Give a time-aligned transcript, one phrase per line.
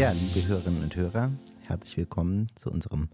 [0.00, 1.30] Ja, liebe Hörerinnen und Hörer,
[1.66, 3.10] herzlich willkommen zu unserem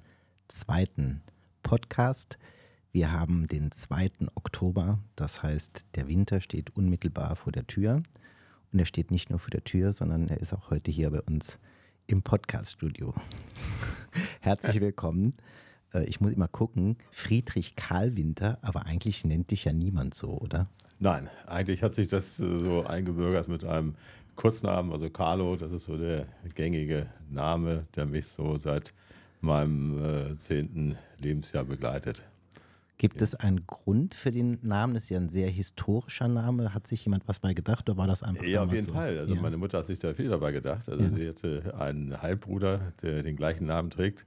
[0.47, 1.21] zweiten
[1.65, 2.39] Podcast.
[2.93, 4.11] Wir haben den 2.
[4.37, 8.05] Oktober, das heißt, der Winter steht unmittelbar vor der Tür.
[8.73, 11.23] Und er steht nicht nur vor der Tür, sondern er ist auch heute hier bei
[11.23, 11.59] uns
[12.07, 13.15] im Podcaststudio.
[14.41, 15.35] Herzlich willkommen.
[15.93, 20.39] Äh, ich muss immer gucken, Friedrich Karl Winter, aber eigentlich nennt dich ja niemand so,
[20.39, 20.69] oder?
[21.01, 23.97] Nein, eigentlich hat sich das äh, so eingebürgert mit einem
[24.37, 28.93] Kurznamen, also Carlo, das ist so der gängige Name, der mich so seit
[29.41, 32.23] meinem äh, zehnten Lebensjahr begleitet.
[32.99, 33.25] Gibt ja.
[33.25, 34.95] es einen Grund für den Namen?
[34.95, 36.73] Das ist ja ein sehr historischer Name.
[36.73, 38.45] Hat sich jemand was bei gedacht oder war das einfach?
[38.45, 38.95] Ja, auf jeden so?
[38.95, 39.19] Fall.
[39.19, 39.41] Also ja.
[39.41, 40.89] meine Mutter hat sich da viel dabei gedacht.
[40.89, 41.15] Also ja.
[41.15, 44.25] sie hatte einen Halbbruder, der den gleichen Namen trägt.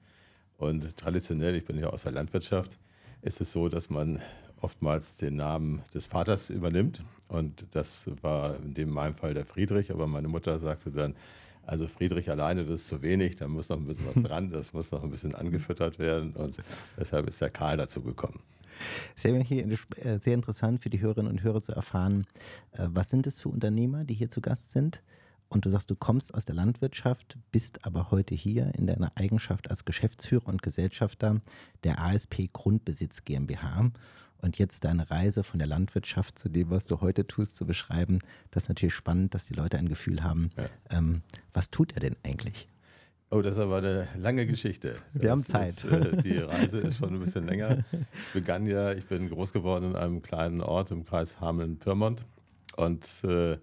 [0.57, 2.77] Und traditionell, ich bin ja aus der Landwirtschaft,
[3.21, 4.19] ist es so, dass man
[4.61, 7.03] oftmals den Namen des Vaters übernimmt.
[7.27, 9.91] Und das war in dem meinem Fall der Friedrich.
[9.91, 11.15] Aber meine Mutter sagte dann,
[11.65, 14.73] also Friedrich alleine, das ist zu wenig, da muss noch ein bisschen was dran, das
[14.73, 16.33] muss noch ein bisschen angefüttert werden.
[16.33, 16.55] Und
[16.97, 18.39] deshalb ist der Karl dazu gekommen.
[19.15, 19.65] Sehr, hier
[19.97, 22.25] äh, sehr interessant für die Hörerinnen und Hörer zu erfahren,
[22.71, 25.03] äh, was sind es für Unternehmer, die hier zu Gast sind?
[25.49, 29.69] Und du sagst, du kommst aus der Landwirtschaft, bist aber heute hier in deiner Eigenschaft
[29.69, 31.41] als Geschäftsführer und Gesellschafter
[31.83, 33.91] der ASP Grundbesitz GmbH.
[34.41, 38.19] Und jetzt deine Reise von der Landwirtschaft zu dem, was du heute tust, zu beschreiben,
[38.51, 40.97] das ist natürlich spannend, dass die Leute ein Gefühl haben, ja.
[40.97, 41.21] ähm,
[41.53, 42.67] was tut er denn eigentlich?
[43.31, 44.95] Oh, das ist aber eine lange Geschichte.
[45.13, 45.83] Wir das haben Zeit.
[45.83, 47.83] Ist, äh, die Reise ist schon ein bisschen länger.
[47.91, 52.25] Ich begann ja, ich bin groß geworden in einem kleinen Ort im Kreis Hameln-Pyrmont
[52.77, 53.57] und äh,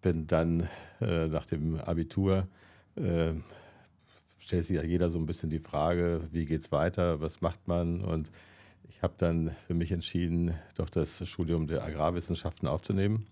[0.00, 0.68] bin dann
[1.00, 2.46] äh, nach dem Abitur,
[2.96, 3.32] äh,
[4.38, 8.00] stellt sich ja jeder so ein bisschen die Frage, wie geht's weiter, was macht man
[8.00, 8.30] und
[9.00, 13.26] ich habe dann für mich entschieden, doch das Studium der Agrarwissenschaften aufzunehmen.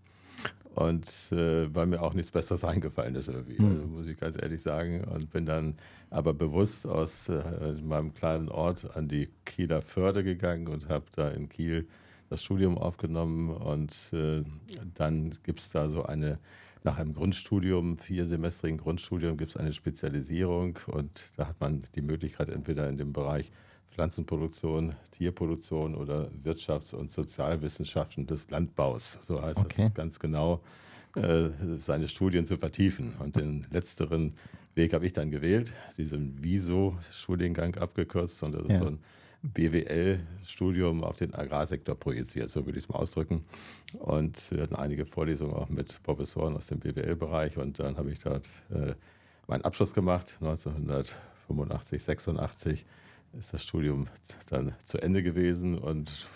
[0.74, 3.68] Und äh, weil mir auch nichts Besseres eingefallen ist irgendwie, mhm.
[3.68, 5.04] also, muss ich ganz ehrlich sagen.
[5.04, 5.76] Und bin dann
[6.08, 7.42] aber bewusst aus äh,
[7.82, 11.86] meinem kleinen Ort an die Kieler Förde gegangen und habe da in Kiel
[12.30, 13.50] das Studium aufgenommen.
[13.50, 14.44] Und äh,
[14.94, 16.38] dann gibt es da so eine,
[16.82, 20.78] nach einem Grundstudium, viersemestrigen Grundstudium, gibt es eine Spezialisierung.
[20.86, 23.52] Und da hat man die Möglichkeit, entweder in dem Bereich
[23.98, 29.82] Pflanzenproduktion, Tierproduktion oder Wirtschafts- und Sozialwissenschaften des Landbaus, so heißt okay.
[29.82, 30.60] das ganz genau,
[31.16, 31.48] äh,
[31.80, 33.14] seine Studien zu vertiefen.
[33.18, 34.34] Und den letzteren
[34.76, 38.78] Weg habe ich dann gewählt, diesen Viso-Studiengang abgekürzt und das ist ja.
[38.78, 39.00] so ein
[39.42, 43.44] BWL-Studium auf den Agrarsektor projiziert, so würde ich es mal ausdrücken.
[43.94, 48.20] Und wir hatten einige Vorlesungen auch mit Professoren aus dem BWL-Bereich und dann habe ich
[48.20, 48.94] dort äh,
[49.48, 52.86] meinen Abschluss gemacht, 1985, 86
[53.36, 54.08] ist das Studium
[54.48, 56.28] dann zu Ende gewesen und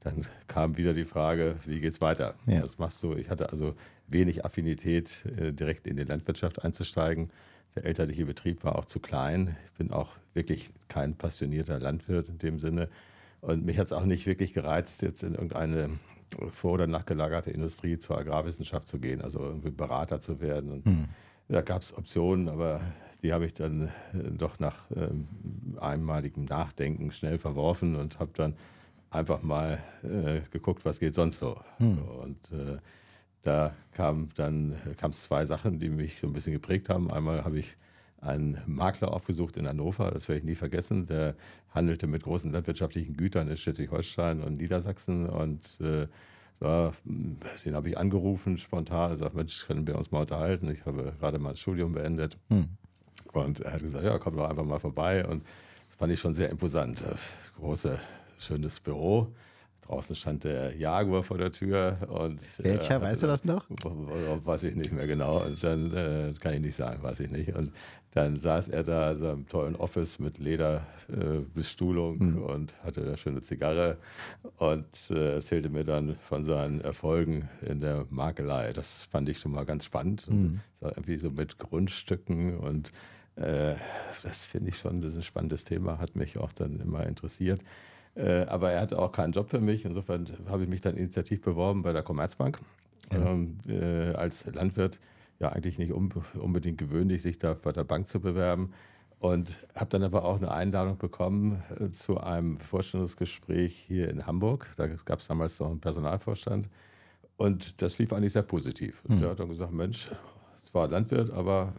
[0.00, 2.34] dann kam wieder die Frage, wie geht es weiter?
[2.46, 2.62] Ja.
[2.62, 3.14] Was machst du?
[3.14, 3.74] Ich hatte also
[4.06, 7.30] wenig Affinität, äh, direkt in die Landwirtschaft einzusteigen.
[7.74, 9.56] Der elterliche Betrieb war auch zu klein.
[9.66, 12.88] Ich bin auch wirklich kein passionierter Landwirt in dem Sinne.
[13.40, 15.98] Und mich hat es auch nicht wirklich gereizt, jetzt in irgendeine
[16.50, 20.70] vor- oder nachgelagerte Industrie zur Agrarwissenschaft zu gehen, also irgendwie Berater zu werden.
[20.72, 21.04] Und hm.
[21.48, 22.80] Da gab es Optionen, aber
[23.22, 25.26] die habe ich dann äh, doch nach ähm,
[25.80, 28.54] einmaligem Nachdenken schnell verworfen und habe dann
[29.10, 31.58] einfach mal äh, geguckt, was geht sonst so.
[31.78, 31.98] Hm.
[31.98, 32.78] Und äh,
[33.42, 37.10] da kam dann kam es zwei Sachen, die mich so ein bisschen geprägt haben.
[37.10, 37.76] Einmal habe ich
[38.20, 41.06] einen Makler aufgesucht in Hannover, das werde ich nie vergessen.
[41.06, 41.34] Der
[41.70, 46.08] handelte mit großen landwirtschaftlichen Gütern in Schleswig-Holstein und Niedersachsen und äh,
[46.60, 50.70] ja, den habe ich angerufen spontan, gesagt, Mensch, können wir uns mal unterhalten?
[50.70, 52.36] Ich habe gerade mein Studium beendet.
[52.48, 52.68] Hm.
[53.32, 55.26] Und er hat gesagt, ja, komm doch einfach mal vorbei.
[55.26, 55.44] Und
[55.88, 57.04] das fand ich schon sehr imposant.
[57.58, 57.98] Großes,
[58.38, 59.28] schönes Büro.
[59.88, 61.96] Draußen stand der Jaguar vor der Tür.
[62.08, 63.64] Und, Welcher, äh, weißt du das noch?
[64.44, 65.42] Weiß ich nicht mehr genau.
[65.42, 67.54] Und dann äh, kann ich nicht sagen, weiß ich nicht.
[67.54, 67.72] Und
[68.12, 72.42] dann saß er da in seinem tollen Office mit Lederbestuhlung äh, mhm.
[72.42, 73.96] und hatte eine schöne Zigarre
[74.58, 78.74] und äh, erzählte mir dann von seinen Erfolgen in der Makelei.
[78.74, 80.28] Das fand ich schon mal ganz spannend.
[80.28, 80.60] Mhm.
[80.82, 82.92] irgendwie so mit Grundstücken und
[83.36, 83.76] äh,
[84.22, 87.62] das finde ich schon, das ist ein spannendes Thema, hat mich auch dann immer interessiert.
[88.18, 89.84] Äh, aber er hatte auch keinen Job für mich.
[89.84, 92.58] Insofern habe ich mich dann initiativ beworben bei der Commerzbank.
[93.12, 93.30] Ja.
[93.30, 94.98] Ähm, äh, als Landwirt
[95.38, 98.72] ja eigentlich nicht unbedingt gewöhnlich, sich da bei der Bank zu bewerben.
[99.20, 104.68] Und habe dann aber auch eine Einladung bekommen äh, zu einem Vorstellungsgespräch hier in Hamburg.
[104.76, 106.68] Da gab es damals noch einen Personalvorstand.
[107.36, 109.02] Und das lief eigentlich sehr positiv.
[109.08, 109.20] Mhm.
[109.20, 110.10] Der hat dann gesagt, Mensch,
[110.62, 111.72] es war Landwirt, aber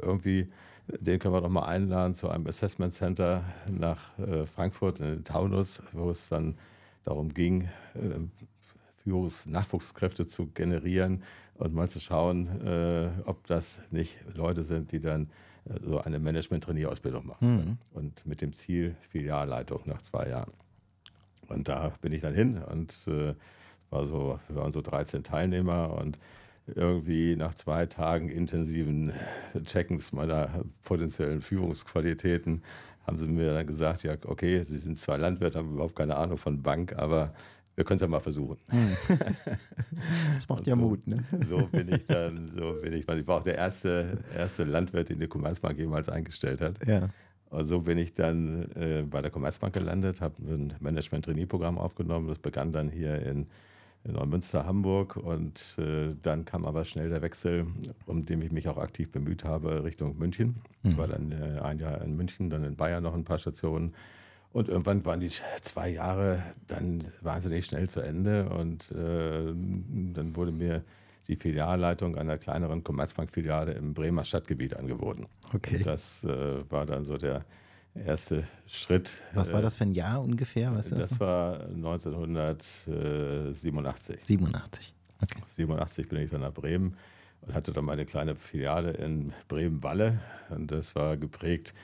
[0.00, 0.50] irgendwie
[0.88, 5.24] den können wir doch mal einladen zu einem Assessment Center nach äh, Frankfurt in den
[5.24, 6.56] Taunus, wo es dann
[7.04, 8.18] darum ging, äh,
[9.04, 11.22] Führungs-, Nachwuchskräfte zu generieren
[11.54, 15.30] und mal zu schauen, äh, ob das nicht Leute sind, die dann
[15.84, 17.56] so eine Management-Trainierausbildung machen.
[17.56, 17.78] Mhm.
[17.92, 20.52] Und mit dem Ziel Filialleitung nach zwei Jahren.
[21.48, 23.34] Und da bin ich dann hin und äh,
[23.90, 26.18] war so, wir waren so 13 Teilnehmer und
[26.74, 29.12] irgendwie nach zwei Tagen intensiven
[29.64, 32.62] Checkens meiner potenziellen Führungsqualitäten
[33.06, 36.38] haben sie mir dann gesagt, ja, okay, Sie sind zwar Landwirt, haben überhaupt keine Ahnung
[36.38, 37.32] von Bank, aber
[37.76, 38.58] wir können es ja mal versuchen.
[38.70, 38.88] Hm.
[40.34, 41.24] Das macht ja so, Mut, ne?
[41.46, 45.08] So bin ich dann, so bin ich, weil ich war auch der erste, erste Landwirt,
[45.08, 46.84] den die Commerzbank jemals eingestellt hat.
[46.86, 47.10] Ja.
[47.50, 52.28] Und so bin ich dann äh, bei der Commerzbank gelandet, habe ein Management-Trainee-Programm aufgenommen.
[52.28, 53.46] Das begann dann hier in
[54.06, 55.16] in Neumünster, Hamburg.
[55.16, 57.66] Und äh, dann kam aber schnell der Wechsel,
[58.06, 60.56] um den ich mich auch aktiv bemüht habe, Richtung München.
[60.82, 60.90] Mhm.
[60.90, 63.94] Ich war dann äh, ein Jahr in München, dann in Bayern noch ein paar Stationen.
[64.52, 65.30] Und irgendwann waren die
[65.60, 68.48] zwei Jahre dann wahnsinnig schnell zu Ende.
[68.48, 69.52] Und äh,
[70.14, 70.82] dann wurde mir
[71.28, 75.26] die Filialleitung einer kleineren Commerzbank-Filiale im Bremer Stadtgebiet angeboten.
[75.52, 75.78] Okay.
[75.78, 77.44] Und das äh, war dann so der
[78.04, 79.22] erste Schritt.
[79.34, 80.74] Was war äh, das für ein Jahr ungefähr?
[80.74, 84.24] Was das das war 1987.
[84.24, 84.96] 87.
[85.22, 85.38] Okay.
[85.56, 86.96] 87 bin ich dann nach Bremen
[87.42, 90.20] und hatte dann meine kleine Filiale in Bremen-Walle.
[90.50, 91.74] Und das war geprägt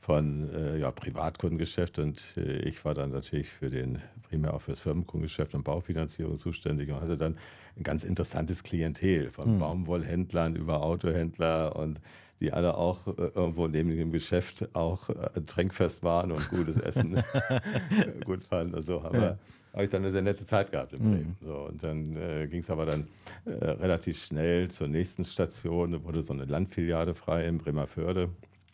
[0.00, 4.80] von äh, ja, Privatkundengeschäft und äh, ich war dann natürlich für den primär auch fürs
[4.80, 7.36] Firmenkundengeschäft und Baufinanzierung zuständig und hatte dann
[7.76, 9.58] ein ganz interessantes Klientel von hm.
[9.58, 12.00] Baumwollhändlern über Autohändler und
[12.40, 17.22] die alle auch äh, irgendwo neben dem Geschäft auch äh, tränkfest waren und gutes Essen
[18.24, 18.74] gut fanden.
[18.74, 19.38] Also habe ja.
[19.74, 21.36] hab ich dann eine sehr nette Zeit gehabt in Bremen.
[21.40, 21.46] Mhm.
[21.46, 23.06] So, und dann äh, ging es aber dann
[23.44, 25.92] äh, relativ schnell zur nächsten Station.
[25.92, 28.30] Da wurde so eine Landfiliale frei in Bremerförde.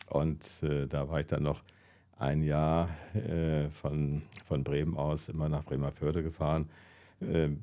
[0.09, 1.61] Und äh, da war ich dann noch
[2.19, 2.89] ein Jahr
[3.79, 6.67] von, von Bremen aus immer nach Bremerförde gefahren,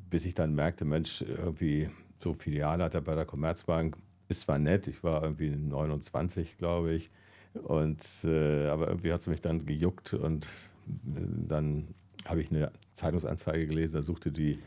[0.09, 1.89] bis ich dann merkte, Mensch, irgendwie
[2.21, 3.97] so Filialleiter bei der Commerzbank,
[4.29, 7.11] ist zwar nett, ich war irgendwie 29, glaube ich,
[7.55, 10.47] und, äh, aber irgendwie hat es mich dann gejuckt und
[10.87, 11.95] äh, dann
[12.25, 14.59] habe ich eine Zeitungsanzeige gelesen, da suchte die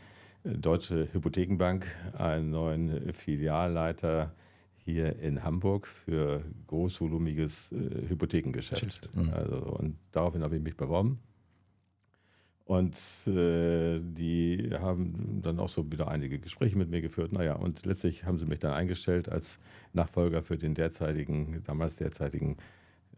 [0.44, 4.32] äh, Deutsche Hypothekenbank einen neuen Filialleiter
[4.76, 9.10] hier in Hamburg für großvolumiges äh, Hypothekengeschäft.
[9.16, 9.30] Mhm.
[9.34, 11.18] Also, und daraufhin habe ich mich beworben.
[12.68, 17.32] Und äh, die haben dann auch so wieder einige Gespräche mit mir geführt.
[17.32, 19.58] Naja, und letztlich haben sie mich dann eingestellt als
[19.94, 22.58] Nachfolger für den derzeitigen, damals derzeitigen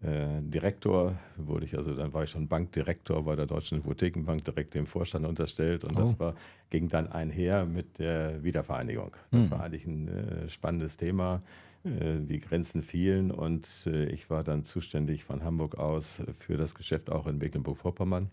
[0.03, 1.19] äh, Direktor.
[1.37, 5.27] Wurde ich also, dann war ich schon Bankdirektor bei der Deutschen Hypothekenbank, direkt dem Vorstand
[5.27, 5.83] unterstellt.
[5.83, 6.01] Und oh.
[6.01, 6.37] das war,
[6.71, 9.17] ging dann einher mit der Wiedervereinigung.
[9.33, 9.51] Das hm.
[9.51, 11.43] war eigentlich ein äh, spannendes Thema.
[11.83, 16.77] Äh, die Grenzen fielen und äh, ich war dann zuständig von Hamburg aus für das
[16.77, 18.31] Geschäft auch in Mecklenburg-Vorpommern.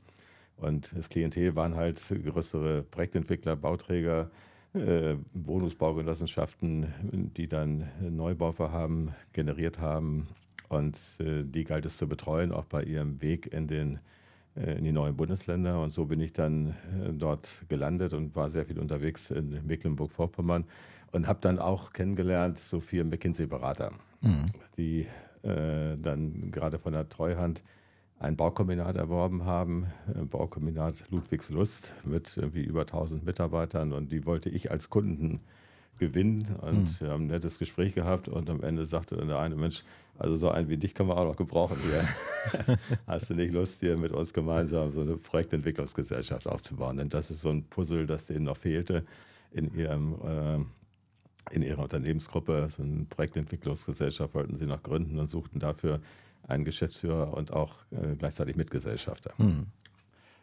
[0.57, 4.30] Und das Klientel waren halt größere Projektentwickler, Bauträger,
[4.74, 6.88] äh, Wohnungsbaugenossenschaften,
[7.38, 10.27] die dann Neubauvorhaben generiert haben.
[10.69, 14.00] Und äh, die galt es zu betreuen, auch bei ihrem Weg in, den,
[14.56, 15.81] äh, in die neuen Bundesländer.
[15.81, 20.65] Und so bin ich dann äh, dort gelandet und war sehr viel unterwegs in Mecklenburg-Vorpommern
[21.12, 24.45] und habe dann auch kennengelernt so vier McKinsey-Berater, mhm.
[24.75, 25.07] die
[25.44, 27.63] äh, dann gerade von der Treuhand
[28.19, 29.88] ein Baukombinat erworben haben,
[30.30, 35.41] Baukombinat Ludwigslust mit irgendwie über 1000 Mitarbeitern und die wollte ich als Kunden
[36.00, 37.08] gewinnen und mhm.
[37.08, 39.84] haben ein nettes Gespräch gehabt und am Ende sagte dann der eine Mensch,
[40.18, 42.77] also so einen wie dich können wir auch noch gebrauchen hier.
[43.08, 46.98] Hast du nicht Lust, hier mit uns gemeinsam so eine Projektentwicklungsgesellschaft aufzubauen?
[46.98, 49.06] Denn das ist so ein Puzzle, das denen noch fehlte
[49.51, 50.65] in ihrem äh,
[51.51, 52.68] in ihrer Unternehmensgruppe.
[52.70, 56.01] So eine Projektentwicklungsgesellschaft wollten sie noch gründen und suchten dafür
[56.48, 59.34] einen Geschäftsführer und auch äh, gleichzeitig Mitgesellschafter.
[59.38, 59.68] Hm.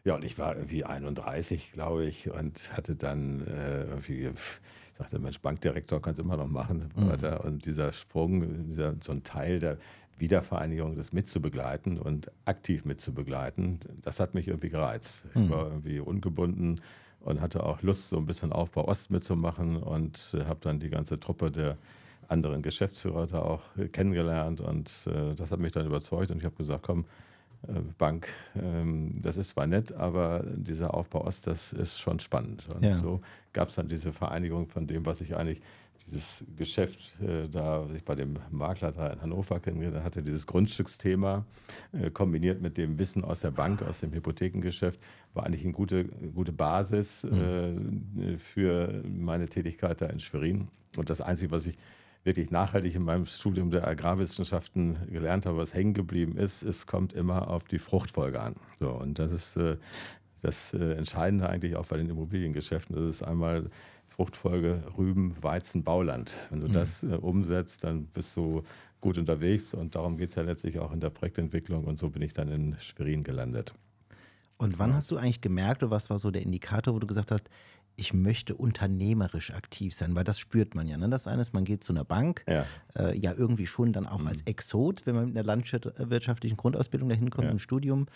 [0.05, 5.19] Ja, und ich war irgendwie 31, glaube ich, und hatte dann äh, irgendwie, ich sagte,
[5.19, 6.91] Mensch, Bankdirektor kannst du immer noch machen.
[6.95, 7.09] Mhm.
[7.43, 9.79] Und dieser Sprung, dieser, so ein Teil der
[10.19, 15.25] Wiedervereinigung, das mitzubegleiten und aktiv mitzubegleiten, das hat mich irgendwie gereizt.
[15.35, 15.45] Mhm.
[15.45, 16.83] Ich war irgendwie ungebunden
[17.21, 20.91] und hatte auch Lust, so ein bisschen Aufbau Ost mitzumachen und äh, habe dann die
[20.91, 21.79] ganze Truppe der
[22.29, 23.63] anderen Geschäftsführer da auch
[23.93, 27.05] kennengelernt und äh, das hat mich dann überzeugt und ich habe gesagt, komm,
[27.69, 32.67] äh, Bank, ähm, das ist zwar nett, aber dieser Aufbau Ost, das ist schon spannend.
[32.75, 32.99] Und ja.
[32.99, 33.21] so
[33.53, 35.61] gab es dann diese Vereinigung von dem, was ich eigentlich
[36.07, 40.47] dieses Geschäft äh, da, was ich bei dem Makler da in Hannover kennengelernt hatte, dieses
[40.47, 41.45] Grundstücksthema
[41.93, 45.01] äh, kombiniert mit dem Wissen aus der Bank, aus dem Hypothekengeschäft,
[45.33, 48.13] war eigentlich eine gute, gute Basis mhm.
[48.19, 50.69] äh, für meine Tätigkeit da in Schwerin.
[50.97, 51.77] Und das Einzige, was ich
[52.25, 57.13] wirklich nachhaltig in meinem Studium der Agrarwissenschaften gelernt habe, was hängen geblieben ist, es kommt
[57.13, 58.57] immer auf die Fruchtfolge an.
[58.81, 59.77] So, und das ist äh,
[60.41, 62.97] das äh, Entscheidende eigentlich auch bei den Immobiliengeschäften.
[62.97, 63.71] Das ist einmal
[64.09, 66.37] Fruchtfolge Rüben, Weizen, Bauland.
[66.51, 66.73] Wenn du mhm.
[66.73, 68.63] das äh, umsetzt, dann bist du
[69.01, 72.23] gut unterwegs und darum geht es ja letztlich auch in der Projektentwicklung und so bin
[72.23, 73.75] ich dann in Schwerin gelandet.
[74.57, 77.31] Und wann hast du eigentlich gemerkt, oder was war so der Indikator, wo du gesagt
[77.31, 77.51] hast,
[77.97, 80.97] ich möchte unternehmerisch aktiv sein, weil das spürt man ja.
[80.97, 81.09] Ne?
[81.09, 82.65] Das eine ist, man geht zu einer Bank, ja,
[82.97, 84.29] äh, ja irgendwie schon dann auch mhm.
[84.29, 87.51] als Exot, wenn man mit einer landwirtschaftlichen Grundausbildung dahin kommt, ja.
[87.51, 88.07] im Studium,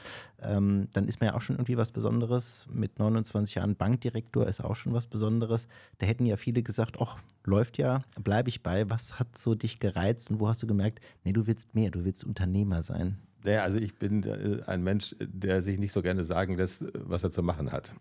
[0.42, 2.66] ähm, dann ist man ja auch schon irgendwie was Besonderes.
[2.72, 5.68] Mit 29 Jahren Bankdirektor ist auch schon was Besonderes.
[5.98, 8.90] Da hätten ja viele gesagt, ach, läuft ja, bleibe ich bei.
[8.90, 12.04] Was hat so dich gereizt und wo hast du gemerkt, nee, du willst mehr, du
[12.04, 13.18] willst Unternehmer sein?
[13.44, 17.22] Naja, also ich bin äh, ein Mensch, der sich nicht so gerne sagen lässt, was
[17.22, 17.94] er zu machen hat.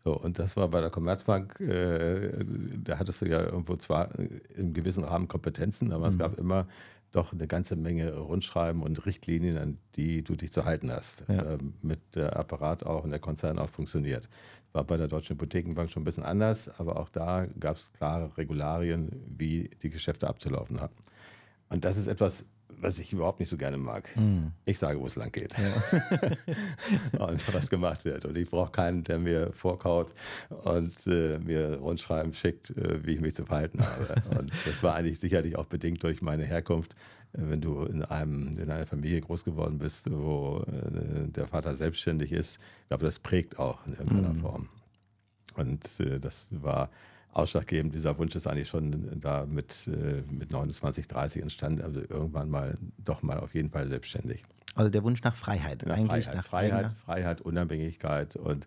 [0.00, 2.44] So, und das war bei der Commerzbank, äh,
[2.84, 4.10] da hattest du ja irgendwo zwar
[4.56, 6.12] im gewissen Rahmen Kompetenzen, aber mhm.
[6.12, 6.68] es gab immer
[7.12, 11.54] doch eine ganze Menge Rundschreiben und Richtlinien, an die du dich zu halten hast, ja.
[11.54, 14.28] äh, mit der Apparat auch und der Konzern auch funktioniert.
[14.72, 18.36] War bei der Deutschen Hypothekenbank schon ein bisschen anders, aber auch da gab es klare
[18.36, 20.94] Regularien, wie die Geschäfte abzulaufen haben.
[21.70, 22.44] Und das ist etwas,
[22.80, 24.08] was ich überhaupt nicht so gerne mag.
[24.16, 24.52] Mhm.
[24.64, 25.54] Ich sage, wo es lang geht.
[25.58, 27.26] Ja.
[27.26, 28.24] und was gemacht wird.
[28.24, 30.12] Und ich brauche keinen, der mir vorkaut
[30.48, 34.22] und äh, mir Rundschreiben schickt, äh, wie ich mich zu verhalten habe.
[34.38, 36.94] und das war eigentlich sicherlich auch bedingt durch meine Herkunft.
[37.32, 41.74] Äh, wenn du in, einem, in einer Familie groß geworden bist, wo äh, der Vater
[41.74, 44.40] selbstständig ist, ich glaube, das prägt auch in irgendeiner mhm.
[44.40, 44.68] Form.
[45.56, 46.90] Und äh, das war
[47.32, 47.94] ausschlaggebend.
[47.94, 51.82] Dieser Wunsch ist eigentlich schon da mit, äh, mit 29, 30 entstanden.
[51.82, 54.42] Also irgendwann mal doch mal auf jeden Fall selbstständig.
[54.74, 55.84] Also der Wunsch nach Freiheit.
[55.86, 58.66] Nach eigentlich Freiheit, nach Freiheit, Freiheit, Unabhängigkeit und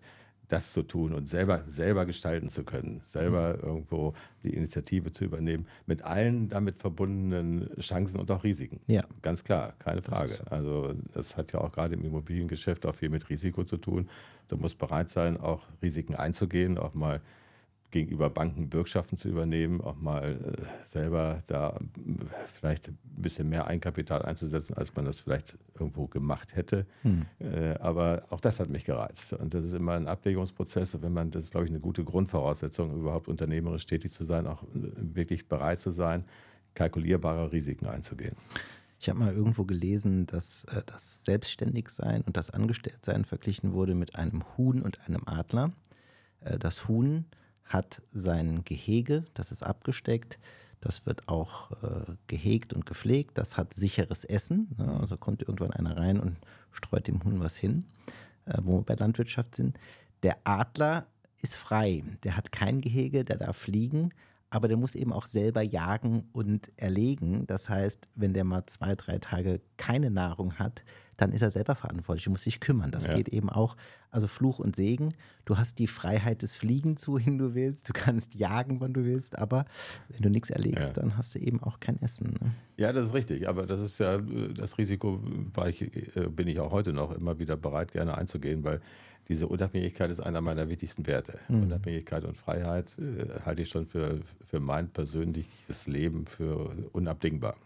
[0.52, 3.62] das zu tun und selber, selber gestalten zu können, selber mhm.
[3.62, 4.12] irgendwo
[4.44, 8.80] die Initiative zu übernehmen, mit allen damit verbundenen Chancen und auch Risiken.
[8.86, 9.02] Ja.
[9.22, 10.28] Ganz klar, keine Frage.
[10.28, 10.44] So.
[10.50, 14.10] Also das hat ja auch gerade im Immobiliengeschäft auch viel mit Risiko zu tun.
[14.48, 17.22] Du musst bereit sein, auch Risiken einzugehen, auch mal
[17.92, 23.66] gegenüber Banken Bürgschaften zu übernehmen, auch mal äh, selber da äh, vielleicht ein bisschen mehr
[23.68, 26.86] Eigenkapital einzusetzen, als man das vielleicht irgendwo gemacht hätte.
[27.02, 27.26] Hm.
[27.38, 29.34] Äh, aber auch das hat mich gereizt.
[29.34, 31.00] Und das ist immer ein Abwägungsprozess.
[31.02, 34.64] Wenn man, das ist, glaube ich, eine gute Grundvoraussetzung, überhaupt unternehmerisch tätig zu sein, auch
[34.72, 36.24] wirklich bereit zu sein,
[36.74, 38.36] kalkulierbare Risiken einzugehen.
[38.98, 44.44] Ich habe mal irgendwo gelesen, dass das Selbstständigsein und das Angestelltsein verglichen wurde mit einem
[44.56, 45.72] Huhn und einem Adler.
[46.60, 47.26] Das Huhn
[47.64, 50.38] hat sein Gehege, das ist abgesteckt.
[50.80, 53.38] Das wird auch äh, gehegt und gepflegt.
[53.38, 54.68] Das hat sicheres Essen.
[54.78, 54.98] Ne?
[55.00, 56.38] Also kommt irgendwann einer rein und
[56.72, 57.84] streut dem Huhn was hin,
[58.46, 59.78] äh, wo wir bei Landwirtschaft sind.
[60.24, 61.06] Der Adler
[61.40, 62.02] ist frei.
[62.24, 64.12] Der hat kein Gehege, der darf fliegen,
[64.52, 67.46] aber der muss eben auch selber jagen und erlegen.
[67.46, 70.84] Das heißt, wenn der mal zwei, drei Tage keine Nahrung hat,
[71.16, 72.90] dann ist er selber verantwortlich, muss sich kümmern.
[72.90, 73.14] Das ja.
[73.14, 73.76] geht eben auch,
[74.10, 75.14] also Fluch und Segen.
[75.46, 77.88] Du hast die Freiheit des Fliegens, wohin du willst.
[77.88, 79.64] Du kannst jagen, wann du willst, aber
[80.10, 80.92] wenn du nichts erlegst, ja.
[80.94, 82.36] dann hast du eben auch kein Essen.
[82.38, 82.54] Ne?
[82.76, 83.48] Ja, das ist richtig.
[83.48, 85.22] Aber das ist ja das Risiko,
[85.66, 85.82] ich,
[86.16, 88.80] äh, bin ich auch heute noch immer wieder bereit, gerne einzugehen, weil
[89.28, 91.38] diese Unabhängigkeit ist einer meiner wichtigsten Werte.
[91.48, 91.62] Mhm.
[91.62, 97.56] Unabhängigkeit und Freiheit äh, halte ich schon für, für mein persönliches Leben für unabdingbar.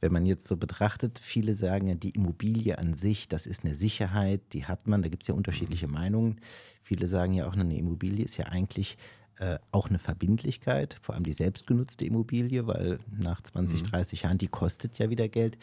[0.00, 3.74] Wenn man jetzt so betrachtet, viele sagen ja, die Immobilie an sich, das ist eine
[3.74, 5.94] Sicherheit, die hat man, da gibt es ja unterschiedliche mhm.
[5.94, 6.40] Meinungen.
[6.82, 8.96] Viele sagen ja auch, eine Immobilie ist ja eigentlich
[9.40, 13.86] äh, auch eine Verbindlichkeit, vor allem die selbstgenutzte Immobilie, weil nach 20, mhm.
[13.86, 15.56] 30 Jahren, die kostet ja wieder Geld.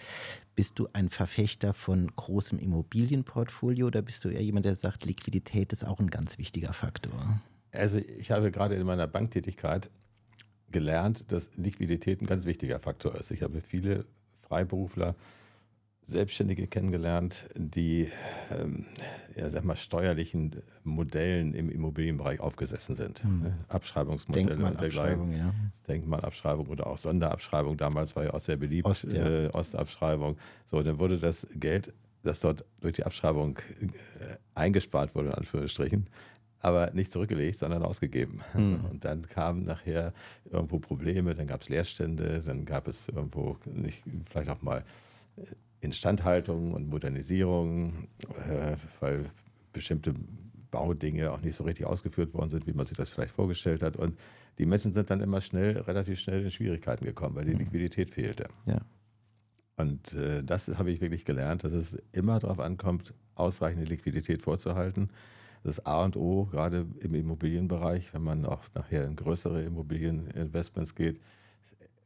[0.55, 5.73] Bist du ein Verfechter von großem Immobilienportfolio oder bist du eher jemand, der sagt, Liquidität
[5.73, 7.39] ist auch ein ganz wichtiger Faktor?
[7.71, 9.91] Also ich habe gerade in meiner Banktätigkeit
[10.71, 13.29] gelernt, dass Liquidität ein ganz wichtiger Faktor ist.
[13.29, 14.05] Ich habe viele
[14.41, 15.15] Freiberufler,
[16.09, 18.09] Selbstständige kennengelernt, die
[18.49, 18.85] ähm,
[19.35, 23.23] ja, sag mal, steuerlichen Modellen im Immobilienbereich aufgesessen sind.
[23.23, 23.53] Hm.
[23.67, 25.37] Abschreibungsmodelle und dergleichen.
[25.37, 25.53] Ja.
[25.89, 27.75] Denkmalabschreibung oder auch Sonderabschreibung.
[27.75, 29.27] Damals war ja auch sehr beliebt, Ost, ja.
[29.27, 30.37] äh, Ostabschreibung.
[30.65, 36.07] So, dann wurde das Geld, das dort durch die Abschreibung äh, eingespart wurde, in Anführungsstrichen,
[36.61, 38.39] aber nicht zurückgelegt, sondern ausgegeben.
[38.53, 38.85] Mhm.
[38.91, 40.13] Und dann kamen nachher
[40.49, 44.85] irgendwo Probleme, dann gab es Leerstände, dann gab es irgendwo nicht, vielleicht auch mal
[45.35, 45.41] äh,
[45.79, 48.07] Instandhaltung und Modernisierung,
[48.49, 49.25] äh, weil
[49.73, 50.13] bestimmte
[50.71, 53.95] Baudinge auch nicht so richtig ausgeführt worden sind, wie man sich das vielleicht vorgestellt hat.
[53.95, 54.17] Und
[54.57, 57.59] die Menschen sind dann immer schnell, relativ schnell in Schwierigkeiten gekommen, weil die mhm.
[57.59, 58.47] Liquidität fehlte.
[58.65, 58.79] Ja.
[59.77, 65.09] Und äh, das habe ich wirklich gelernt, dass es immer darauf ankommt, ausreichende Liquidität vorzuhalten
[65.67, 71.19] das A und O, gerade im Immobilienbereich, wenn man auch nachher in größere Immobilieninvestments geht,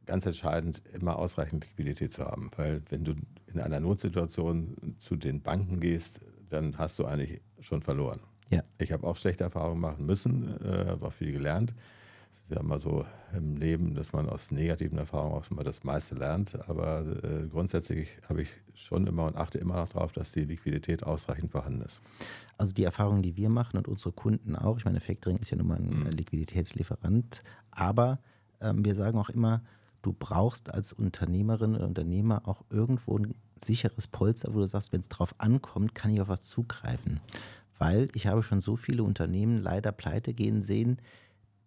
[0.06, 2.50] ganz entscheidend, immer ausreichend Liquidität zu haben.
[2.56, 3.14] Weil wenn du
[3.52, 8.20] in einer Notsituation zu den Banken gehst, dann hast du eigentlich schon verloren.
[8.50, 8.62] Ja.
[8.78, 11.74] Ich habe auch schlechte Erfahrungen machen müssen, äh, habe auch viel gelernt.
[12.30, 13.04] es ist ja immer so
[13.34, 16.58] im Leben, dass man aus negativen Erfahrungen auch immer das meiste lernt.
[16.68, 21.02] Aber äh, grundsätzlich habe ich schon immer und achte immer noch darauf, dass die Liquidität
[21.02, 22.02] ausreichend vorhanden ist.
[22.58, 25.56] Also die Erfahrungen, die wir machen und unsere Kunden auch, ich meine, Factoring ist ja
[25.56, 26.10] nun mal ein mhm.
[26.10, 28.18] Liquiditätslieferant, aber
[28.60, 29.62] ähm, wir sagen auch immer,
[30.02, 35.00] du brauchst als Unternehmerin oder Unternehmer auch irgendwo ein sicheres Polster, wo du sagst, wenn
[35.00, 37.20] es drauf ankommt, kann ich auf was zugreifen.
[37.78, 40.98] Weil ich habe schon so viele Unternehmen leider pleite gehen sehen,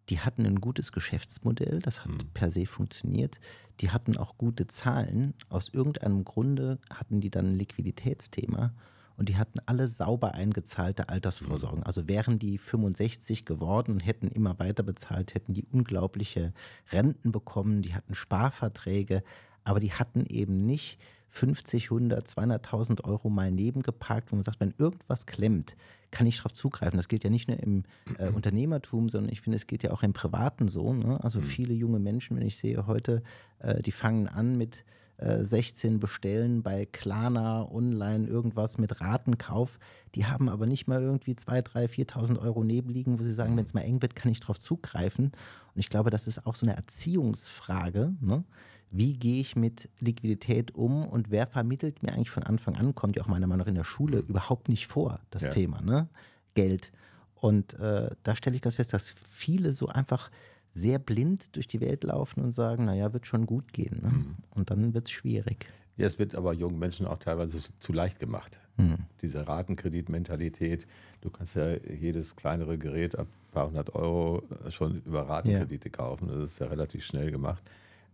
[0.09, 2.29] die hatten ein gutes Geschäftsmodell, das hat mhm.
[2.33, 3.39] per se funktioniert.
[3.81, 5.33] Die hatten auch gute Zahlen.
[5.49, 8.73] Aus irgendeinem Grunde hatten die dann ein Liquiditätsthema
[9.17, 11.79] und die hatten alle sauber eingezahlte Altersvorsorgen.
[11.79, 11.85] Mhm.
[11.85, 16.53] Also wären die 65 geworden und hätten immer weiter bezahlt, hätten die unglaubliche
[16.91, 19.23] Renten bekommen, die hatten Sparverträge,
[19.63, 24.73] aber die hatten eben nicht 50, 100, 200.000 Euro mal nebengeparkt, wo man sagt, wenn
[24.77, 25.75] irgendwas klemmt,
[26.11, 26.95] kann ich darauf zugreifen.
[26.95, 27.83] Das gilt ja nicht nur im
[28.17, 30.93] äh, Unternehmertum, sondern ich finde, es geht ja auch im Privaten so.
[30.93, 31.21] Ne?
[31.21, 31.43] Also mhm.
[31.43, 33.21] viele junge Menschen, wenn ich sehe heute,
[33.59, 34.85] äh, die fangen an mit
[35.17, 39.79] 16 äh, bestellen bei Klarna online irgendwas mit Ratenkauf.
[40.13, 43.57] Die haben aber nicht mal irgendwie 2.000, 3.000, 4.000 Euro nebenliegen, wo sie sagen, mhm.
[43.57, 45.25] wenn es mal eng wird, kann ich darauf zugreifen.
[45.25, 48.13] Und ich glaube, das ist auch so eine Erziehungsfrage.
[48.19, 48.43] Ne?
[48.91, 53.15] Wie gehe ich mit Liquidität um und wer vermittelt mir eigentlich von Anfang an, kommt
[53.15, 54.29] ja auch meiner Meinung nach in der Schule mhm.
[54.29, 55.49] überhaupt nicht vor, das ja.
[55.49, 56.09] Thema, ne?
[56.55, 56.91] Geld.
[57.35, 60.29] Und äh, da stelle ich ganz fest, dass viele so einfach
[60.75, 63.99] sehr blind durch die Welt laufen und sagen, naja, wird schon gut gehen.
[64.01, 64.09] Ne?
[64.09, 64.35] Mhm.
[64.55, 65.67] Und dann wird es schwierig.
[65.95, 68.59] Ja, es wird aber jungen Menschen auch teilweise zu leicht gemacht.
[68.75, 68.97] Mhm.
[69.21, 70.85] Diese Ratenkreditmentalität.
[71.21, 75.95] Du kannst ja jedes kleinere Gerät ab ein paar hundert Euro schon über Ratenkredite ja.
[75.95, 76.27] kaufen.
[76.27, 77.63] Das ist ja relativ schnell gemacht.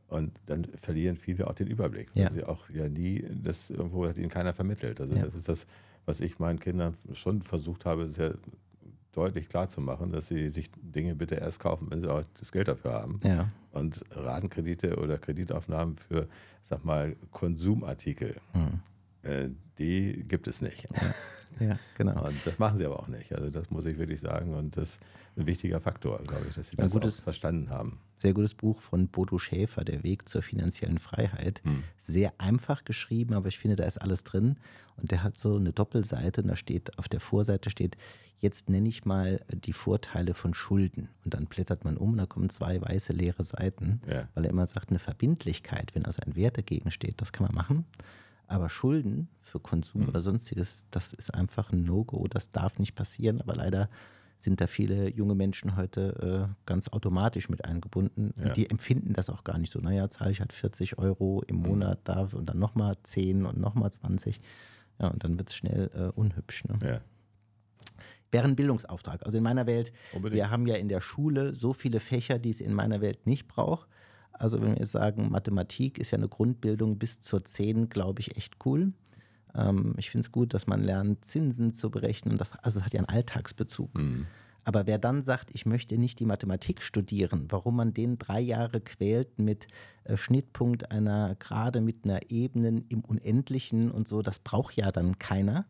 [0.07, 2.31] Und dann verlieren viele auch den Überblick, weil ja.
[2.31, 5.01] sie auch ja nie, das irgendwo hat ihnen keiner vermittelt.
[5.01, 5.23] Also ja.
[5.23, 5.65] das ist das,
[6.05, 8.35] was ich meinen Kindern schon versucht habe, sehr
[9.13, 12.51] deutlich klar zu machen, dass sie sich Dinge bitte erst kaufen, wenn sie auch das
[12.51, 13.19] Geld dafür haben.
[13.23, 13.49] Ja.
[13.71, 16.27] Und Ratenkredite oder Kreditaufnahmen für,
[16.61, 18.79] sag mal, Konsumartikel, hm.
[19.23, 19.49] äh,
[19.81, 20.87] die gibt es nicht.
[21.59, 22.25] Ja, genau.
[22.25, 23.33] Und das machen sie aber auch nicht.
[23.33, 24.53] Also das muss ich wirklich sagen.
[24.53, 25.01] Und das ist
[25.37, 27.99] ein wichtiger Faktor, glaube ich, dass sie das gutes, verstanden haben.
[28.15, 31.61] Sehr gutes Buch von Bodo Schäfer, Der Weg zur finanziellen Freiheit.
[31.63, 31.83] Hm.
[31.97, 34.57] Sehr einfach geschrieben, aber ich finde, da ist alles drin.
[34.97, 37.97] Und der hat so eine Doppelseite und da steht, auf der Vorseite steht,
[38.37, 41.09] jetzt nenne ich mal die Vorteile von Schulden.
[41.23, 44.27] Und dann blättert man um und da kommen zwei weiße leere Seiten, ja.
[44.33, 47.55] weil er immer sagt, eine Verbindlichkeit, wenn also ein Wert dagegen steht, das kann man
[47.55, 47.85] machen.
[48.51, 50.09] Aber Schulden für Konsum mhm.
[50.09, 53.39] oder sonstiges, das ist einfach ein No-Go, das darf nicht passieren.
[53.39, 53.89] Aber leider
[54.37, 58.33] sind da viele junge Menschen heute äh, ganz automatisch mit eingebunden.
[58.37, 58.47] Ja.
[58.47, 59.79] Und die empfinden das auch gar nicht so.
[59.79, 61.61] Naja, zahle ich halt 40 Euro im mhm.
[61.61, 62.03] Monat mhm.
[62.03, 64.41] da und dann nochmal 10 und nochmal 20.
[64.99, 66.65] Ja, und dann wird es schnell äh, unhübsch.
[66.65, 66.77] Ne?
[66.83, 67.01] Ja.
[68.31, 69.25] Wäre ein Bildungsauftrag.
[69.25, 70.35] Also in meiner Welt, Unbedingt.
[70.35, 73.47] wir haben ja in der Schule so viele Fächer, die es in meiner Welt nicht
[73.47, 73.87] braucht.
[74.33, 78.65] Also wenn wir sagen, Mathematik ist ja eine Grundbildung bis zur 10, glaube ich, echt
[78.65, 78.93] cool.
[79.55, 82.37] Ähm, ich finde es gut, dass man lernt, Zinsen zu berechnen.
[82.37, 83.97] Das, also es hat ja einen Alltagsbezug.
[83.97, 84.27] Mhm.
[84.63, 88.79] Aber wer dann sagt, ich möchte nicht die Mathematik studieren, warum man den drei Jahre
[88.79, 89.67] quält mit
[90.03, 95.17] äh, Schnittpunkt einer Gerade mit einer Ebene im Unendlichen und so, das braucht ja dann
[95.17, 95.65] keiner.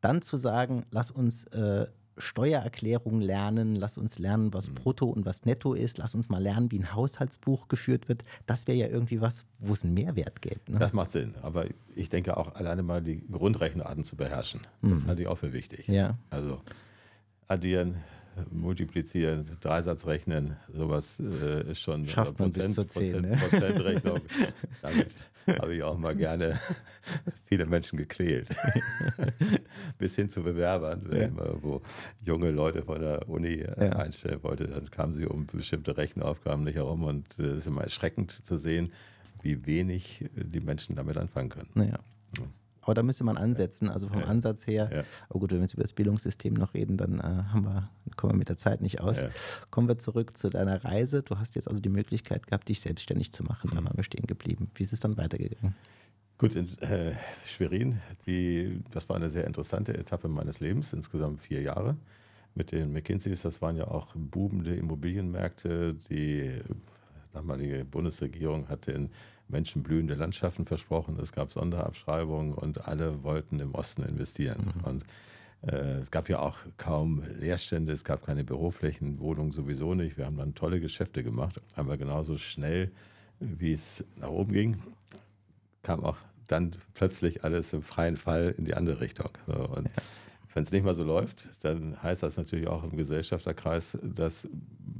[0.00, 1.86] Dann zu sagen, lass uns äh,
[2.16, 4.74] Steuererklärung lernen, lass uns lernen, was mhm.
[4.74, 8.24] Brutto und was Netto ist, lass uns mal lernen, wie ein Haushaltsbuch geführt wird.
[8.46, 10.60] Das wäre ja irgendwie was, wo es einen Mehrwert gäbe.
[10.68, 10.78] Ne?
[10.78, 14.60] Das macht Sinn, aber ich denke auch alleine mal die Grundrechenarten zu beherrschen.
[14.82, 14.94] Mhm.
[14.94, 15.88] Das halte ich auch für wichtig.
[15.88, 16.18] Ja.
[16.30, 16.60] Also
[17.48, 17.96] addieren,
[18.50, 23.36] multiplizieren, Dreisatz rechnen, sowas äh, ist schon Schafft man Prozent, bis zur 10, Prozent, ne?
[23.36, 24.20] Prozentrechnung.
[24.82, 25.08] Damit
[25.60, 26.58] habe ich auch mal gerne
[27.46, 28.48] viele Menschen gequält.
[29.98, 31.28] bis hin zu Bewerbern, wenn ja.
[31.28, 31.82] man wo
[32.22, 33.92] junge Leute von der Uni äh, ja.
[33.92, 37.66] einstellen wollte, dann kamen sie um bestimmte Rechenaufgaben nicht herum und äh, es äh, ist
[37.66, 38.92] immer erschreckend zu sehen,
[39.42, 41.70] wie wenig die Menschen damit anfangen können.
[41.74, 41.98] Naja.
[42.38, 42.44] Ja.
[42.84, 44.26] Aber da müsste man ansetzen, also vom ja.
[44.26, 44.90] Ansatz her.
[44.92, 45.02] Ja.
[45.30, 48.38] Aber gut, wenn wir jetzt über das Bildungssystem noch reden, dann äh, wir, kommen wir
[48.38, 49.20] mit der Zeit nicht aus.
[49.20, 49.28] Ja.
[49.70, 51.22] Kommen wir zurück zu deiner Reise.
[51.22, 53.70] Du hast jetzt also die Möglichkeit gehabt, dich selbstständig zu machen.
[53.70, 53.76] Mhm.
[53.76, 54.70] Da waren wir stehen geblieben.
[54.74, 55.74] Wie ist es dann weitergegangen?
[56.36, 57.12] Gut, in äh,
[57.46, 61.96] Schwerin, die, das war eine sehr interessante Etappe meines Lebens, insgesamt vier Jahre.
[62.54, 65.94] Mit den McKinseys, das waren ja auch boomende Immobilienmärkte.
[66.10, 66.60] Die
[67.32, 69.10] damalige Bundesregierung hatte in
[69.48, 71.18] menschenblühende Landschaften versprochen.
[71.20, 74.72] Es gab Sonderabschreibungen und alle wollten im Osten investieren.
[74.76, 74.84] Mhm.
[74.84, 75.04] Und
[75.66, 80.16] äh, es gab ja auch kaum Leerstände, es gab keine Büroflächen, Wohnungen sowieso nicht.
[80.16, 82.90] Wir haben dann tolle Geschäfte gemacht, aber genauso schnell,
[83.40, 84.82] wie es nach oben ging,
[85.82, 86.16] kam auch
[86.48, 89.30] dann plötzlich alles im freien Fall in die andere Richtung.
[89.46, 90.02] So, und ja.
[90.52, 94.48] wenn es nicht mal so läuft, dann heißt das natürlich auch im Gesellschafterkreis, dass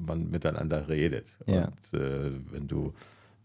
[0.07, 1.39] man miteinander redet.
[1.47, 1.67] Ja.
[1.67, 2.95] Und äh, wenn du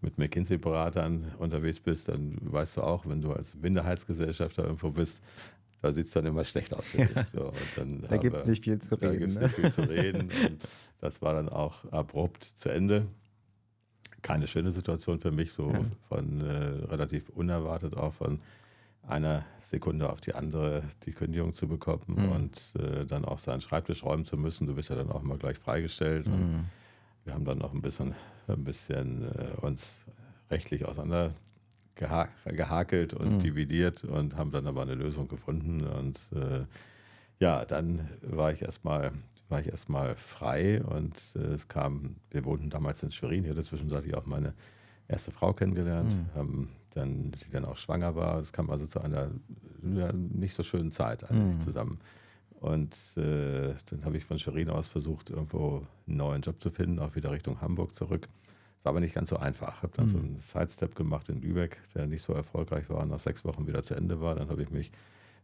[0.01, 5.21] mit McKinsey-Beratern unterwegs bist, dann weißt du auch, wenn du als Minderheitsgesellschafter irgendwo bist,
[5.81, 6.85] da sieht es dann immer schlecht aus.
[6.87, 7.15] Für dich.
[7.33, 7.51] So,
[8.09, 9.33] da gibt es nicht viel zu da reden.
[9.35, 9.45] Da Ne?
[9.47, 10.21] nicht viel zu reden.
[10.23, 10.61] Und
[10.99, 13.07] das war dann auch abrupt zu Ende.
[14.21, 15.85] Keine schöne Situation für mich, so Ja.
[16.09, 16.53] von äh,
[16.87, 18.39] relativ unerwartet auch von
[19.07, 22.29] einer Sekunde auf die andere die Kündigung zu bekommen Mhm.
[22.31, 24.67] und äh, dann auch seinen Schreibtisch räumen zu müssen.
[24.67, 26.25] Du bist ja dann auch mal gleich freigestellt.
[26.27, 26.65] Und Mhm.
[27.29, 28.15] Wir haben dann noch ein bisschen,
[28.47, 30.03] ein bisschen äh, uns
[30.49, 31.35] rechtlich auseinander
[31.93, 33.39] geha gehakelt und Mhm.
[33.39, 35.85] dividiert und haben dann aber eine Lösung gefunden.
[35.85, 36.65] Und äh,
[37.39, 39.11] ja, dann war ich erstmal
[39.47, 43.63] war ich erstmal frei und äh, es kam, wir wohnten damals in Schwerin, ich hatte
[43.63, 44.53] zwischenzeitlich auch meine
[45.07, 46.33] erste Frau kennengelernt, Mhm.
[46.35, 48.39] haben dann, die dann auch schwanger war.
[48.39, 49.29] Es kam also zu einer
[49.83, 51.61] ja, nicht so schönen Zeit eigentlich Mhm.
[51.61, 51.99] zusammen.
[52.59, 56.99] Und äh, dann habe ich von Schwerin aus versucht, irgendwo einen neuen Job zu finden,
[56.99, 58.27] auch wieder Richtung Hamburg zurück.
[58.83, 59.81] War aber nicht ganz so einfach.
[59.81, 60.11] Habe dann Mhm.
[60.11, 63.65] so einen Sidestep gemacht in Lübeck, der nicht so erfolgreich war und nach sechs Wochen
[63.67, 64.35] wieder zu Ende war.
[64.35, 64.91] Dann habe ich mich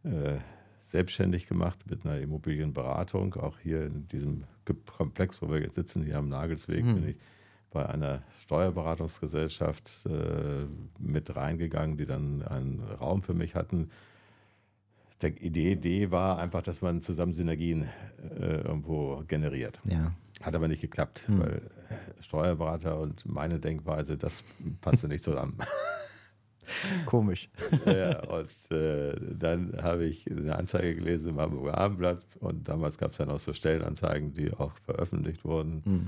[0.04, 0.38] äh,
[0.84, 3.34] selbstständig gemacht mit einer Immobilienberatung.
[3.34, 4.44] Auch hier in diesem
[4.96, 6.94] Komplex, wo wir jetzt sitzen, hier am Nagelsweg, Mhm.
[6.94, 7.16] bin ich
[7.70, 10.66] bei einer Steuerberatungsgesellschaft äh,
[10.98, 13.90] mit reingegangen, die dann einen Raum für mich hatten.
[15.22, 17.88] Die Idee, Idee war einfach, dass man zusammen Synergien
[18.38, 19.80] äh, irgendwo generiert.
[19.84, 20.12] Ja.
[20.42, 21.40] Hat aber nicht geklappt, Hm.
[21.40, 21.62] weil
[22.20, 24.44] Steuerberater und meine Denkweise, das
[24.80, 25.56] passte nicht zusammen.
[27.06, 27.48] Komisch.
[27.86, 33.12] ja, und äh, dann habe ich eine Anzeige gelesen im Hamburger Abendblatt und damals gab
[33.12, 35.82] es dann auch so Stellenanzeigen, die auch veröffentlicht wurden.
[35.84, 36.06] Mhm.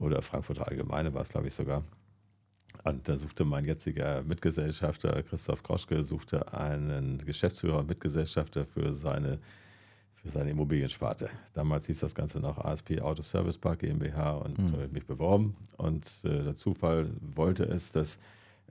[0.00, 1.84] Oder Frankfurter Allgemeine war es, glaube ich, sogar.
[2.82, 9.38] Und da suchte mein jetziger Mitgesellschafter, Christoph Kroschke, suchte einen Geschäftsführer und Mitgesellschafter für seine,
[10.16, 11.30] für seine Immobiliensparte.
[11.54, 14.92] Damals hieß das Ganze noch ASP Auto Service Park GmbH und Mhm.
[14.92, 15.56] mich beworben.
[15.78, 18.18] Und äh, der Zufall wollte es, dass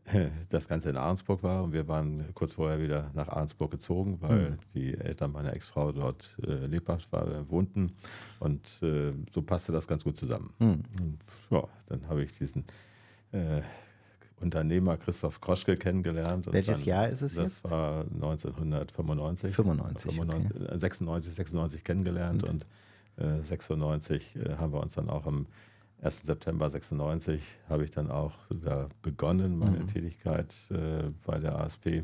[0.06, 4.18] äh, das Ganze in Ahrensburg war und wir waren kurz vorher wieder nach Ahrensburg gezogen,
[4.22, 4.58] weil Mhm.
[4.76, 7.94] die Eltern meiner Ex-Frau dort äh, lebhaft war, wohnten
[8.39, 10.54] und äh, so passte das ganz gut zusammen.
[10.60, 10.84] Mhm.
[11.00, 11.18] Und,
[11.50, 12.66] ja, dann habe ich diesen
[13.32, 13.62] äh,
[14.44, 16.48] Unternehmer Christoph Kroschke kennengelernt.
[16.48, 17.72] und Welches dann, Jahr ist es das jetzt?
[17.72, 19.56] war 1995.
[19.56, 22.66] 95, 95 äh, 96, 96 kennengelernt und,
[23.18, 25.46] äh, 96 äh, haben wir uns dann auch am
[26.02, 26.24] 1.
[26.26, 29.88] September 96 habe ich dann auch da begonnen, meine Mhm.
[29.88, 32.04] Tätigkeit äh, bei der ASP.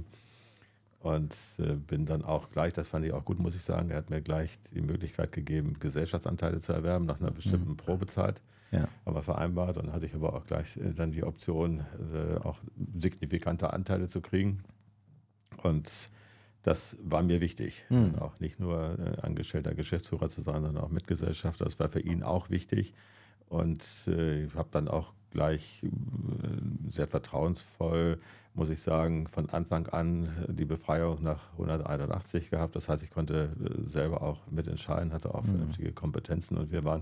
[1.02, 3.98] Und äh, bin dann auch gleich, das fand ich auch gut, muss ich sagen, er
[3.98, 8.42] hat mir gleich die Möglichkeit gegeben, Gesellschaftsanteile zu erwerben nach einer bestimmten Probezeit.
[8.72, 8.88] Ja.
[9.06, 11.80] Haben wir vereinbart und hatte ich aber auch gleich äh, dann die Option,
[12.14, 12.60] äh, auch
[12.96, 14.64] signifikante Anteile zu kriegen.
[15.64, 16.10] Und
[16.64, 18.16] das war mir wichtig, Mhm.
[18.20, 21.66] auch nicht nur äh, angestellter Geschäftsführer zu sein, sondern auch Mitgesellschafter.
[21.66, 22.94] Das war für ihn auch wichtig.
[23.48, 25.84] Und ich habe dann auch gleich
[26.88, 28.20] sehr vertrauensvoll,
[28.54, 32.76] muss ich sagen, von Anfang an die Befreiung nach 181 gehabt.
[32.76, 33.50] Das heißt, ich konnte
[33.88, 35.48] selber auch mitentscheiden, hatte auch Mhm.
[35.50, 37.02] vernünftige Kompetenzen und wir waren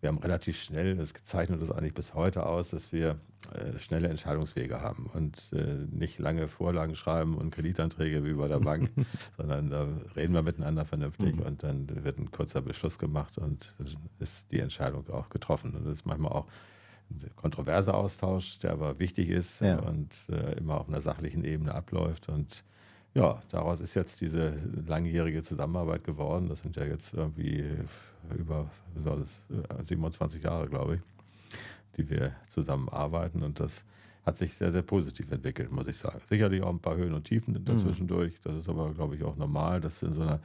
[0.00, 3.18] wir haben relativ schnell, das zeichnet uns eigentlich bis heute aus, dass wir
[3.52, 8.60] äh, schnelle Entscheidungswege haben und äh, nicht lange Vorlagen schreiben und Kreditanträge wie bei der
[8.60, 8.90] Bank,
[9.36, 11.42] sondern da reden wir miteinander vernünftig Mhm.
[11.42, 13.88] und dann wird ein kurzer Beschluss gemacht und dann
[14.20, 15.74] ist die Entscheidung auch getroffen.
[15.74, 16.46] Und das ist manchmal auch
[17.10, 19.78] ein kontroverser Austausch, der aber wichtig ist Ja.
[19.80, 22.28] und äh, immer auf einer sachlichen Ebene abläuft.
[22.28, 22.62] Und
[23.14, 24.54] ja, daraus ist jetzt diese
[24.86, 26.48] langjährige Zusammenarbeit geworden.
[26.48, 27.64] Das sind ja jetzt irgendwie
[28.36, 29.24] über über
[29.86, 31.00] 27 Jahre, glaube ich,
[31.96, 33.42] die wir zusammenarbeiten.
[33.42, 33.84] Und das
[34.24, 36.20] hat sich sehr, sehr positiv entwickelt, muss ich sagen.
[36.28, 38.40] Sicherlich auch ein paar Höhen und Tiefen dazwischendurch.
[38.42, 40.40] Das ist aber, glaube ich, auch normal, dass in so einer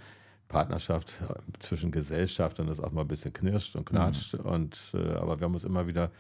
[0.48, 4.36] Partnerschaft äh, zwischen Gesellschaftern das auch mal ein bisschen knirscht und knatscht.
[4.36, 6.12] Und, äh, aber wir haben uns immer wieder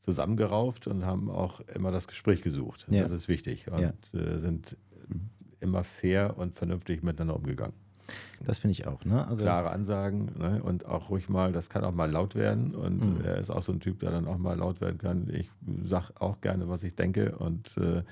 [0.00, 2.86] zusammengerauft und haben auch immer das Gespräch gesucht.
[2.90, 3.02] Ja.
[3.04, 3.70] Das ist wichtig.
[3.70, 3.92] Und Ja.
[4.20, 4.76] äh, sind
[5.62, 7.74] immer fair und vernünftig miteinander umgegangen.
[8.44, 9.04] Das finde ich auch.
[9.04, 9.26] Ne?
[9.26, 10.60] Also, Klare Ansagen ne?
[10.62, 12.74] und auch ruhig mal, das kann auch mal laut werden.
[12.74, 13.24] Und Mhm.
[13.24, 15.28] er ist auch so ein Typ, der dann auch mal laut werden kann.
[15.32, 15.50] Ich
[15.84, 18.02] sage auch gerne, was ich denke und äh,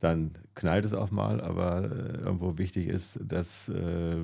[0.00, 4.16] dann knallt es auch mal, aber äh, irgendwo wichtig ist, dass äh,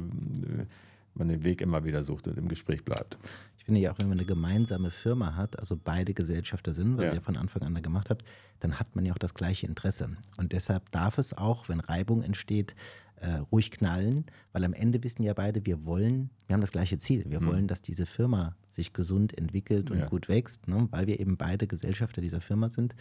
[1.14, 3.18] man den Weg immer wieder sucht und im Gespräch bleibt.
[3.64, 7.04] Ich finde ja auch, wenn man eine gemeinsame Firma hat, also beide Gesellschafter sind, was
[7.06, 7.14] Ja.
[7.14, 8.22] ihr von Anfang an da gemacht habt,
[8.60, 10.10] dann hat man ja auch das gleiche Interesse.
[10.36, 12.74] Und deshalb darf es auch, wenn Reibung entsteht,
[13.16, 16.98] äh, ruhig knallen, weil am Ende wissen ja beide, wir wollen, wir haben das gleiche
[16.98, 17.24] Ziel.
[17.26, 17.46] Wir Mhm.
[17.46, 20.06] wollen, dass diese Firma sich gesund entwickelt und Ja.
[20.08, 20.86] gut wächst, ne?
[20.90, 22.94] weil wir eben beide Gesellschafter dieser Firma sind.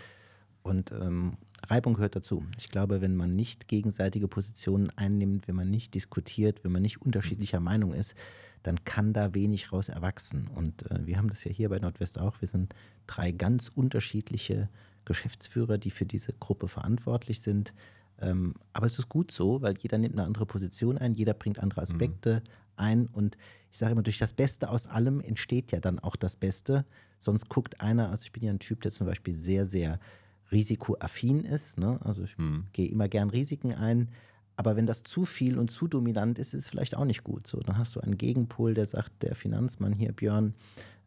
[0.62, 1.34] Und ähm,
[1.68, 2.46] Reibung gehört dazu.
[2.58, 7.02] Ich glaube, wenn man nicht gegenseitige Positionen einnimmt, wenn man nicht diskutiert, wenn man nicht
[7.02, 8.16] unterschiedlicher Meinung ist,
[8.64, 10.50] dann kann da wenig raus erwachsen.
[10.56, 12.42] Und äh, wir haben das ja hier bei Nordwest auch.
[12.42, 12.74] Wir sind
[13.06, 14.70] drei ganz unterschiedliche
[15.06, 17.74] Geschäftsführer, die für diese Gruppe verantwortlich sind.
[18.20, 21.60] Ähm, aber es ist gut so, weil jeder nimmt eine andere Position ein, jeder bringt
[21.60, 21.84] andere mhm.
[21.84, 22.52] Aspekte mhm.
[22.78, 23.08] ein.
[23.08, 23.38] Und
[23.72, 26.86] ich sage immer, durch das Beste aus allem entsteht ja dann auch das Beste.
[27.18, 30.00] Sonst guckt einer, also ich bin ja ein Typ, der zum Beispiel sehr, sehr
[30.52, 31.78] risikoaffin ist.
[31.78, 32.00] Ne?
[32.04, 32.68] Also ich mhm.
[32.72, 34.10] gehe immer gern Risiken ein.
[34.56, 37.48] Aber wenn das zu viel und zu dominant ist, ist es vielleicht auch nicht gut.
[37.48, 40.54] So, dann hast du einen Gegenpol, der sagt, der Finanzmann hier, Björn,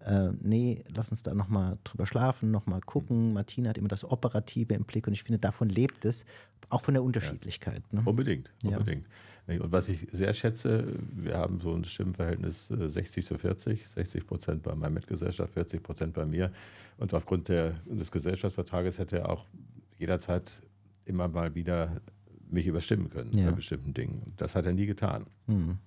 [0.01, 3.33] äh, nee, lass uns da nochmal drüber schlafen, nochmal gucken.
[3.33, 6.25] Martina hat immer das Operative im Blick und ich finde, davon lebt es,
[6.69, 7.83] auch von der Unterschiedlichkeit.
[7.93, 8.01] Ja.
[8.01, 8.03] Ne?
[8.05, 9.07] Unbedingt, unbedingt.
[9.47, 9.61] Ja.
[9.61, 14.27] Und was ich sehr schätze, wir haben so ein Stimmenverhältnis 60 äh, zu 40, 60
[14.27, 16.51] Prozent bei meiner Mitgesellschaft, 40 Prozent bei mir.
[16.99, 19.47] Und aufgrund der, des Gesellschaftsvertrages hätte er auch
[19.99, 20.63] jederzeit
[21.05, 22.01] immer mal wieder
[22.51, 23.47] mich überstimmen können ja.
[23.47, 24.33] bei bestimmten Dingen.
[24.37, 25.27] Das hat er nie getan.
[25.47, 25.79] Mhm.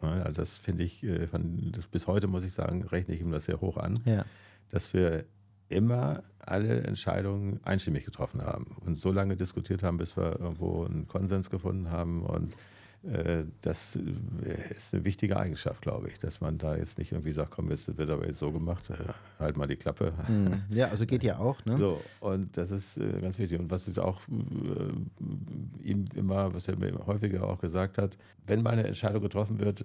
[0.00, 1.28] Also das finde ich, äh,
[1.72, 4.24] das bis heute muss ich sagen, rechne ich ihm das sehr hoch an, ja.
[4.70, 5.24] dass wir
[5.68, 11.08] immer alle Entscheidungen einstimmig getroffen haben und so lange diskutiert haben, bis wir irgendwo einen
[11.08, 12.56] Konsens gefunden haben und
[13.60, 17.50] das äh, ist eine wichtige Eigenschaft, glaube ich, dass man da jetzt nicht irgendwie sagt,
[17.50, 18.94] komm, jetzt wird aber jetzt so gemacht, äh,
[19.38, 20.12] halt mal die Klappe.
[20.26, 20.62] Hm.
[20.70, 21.76] Ja, also geht ja auch, ne?
[21.76, 23.60] So, und das ist ganz wichtig.
[23.60, 24.20] Und was ist auch
[25.82, 29.84] ihm immer, was er mir häufiger auch gesagt hat, wenn mal eine Entscheidung getroffen wird,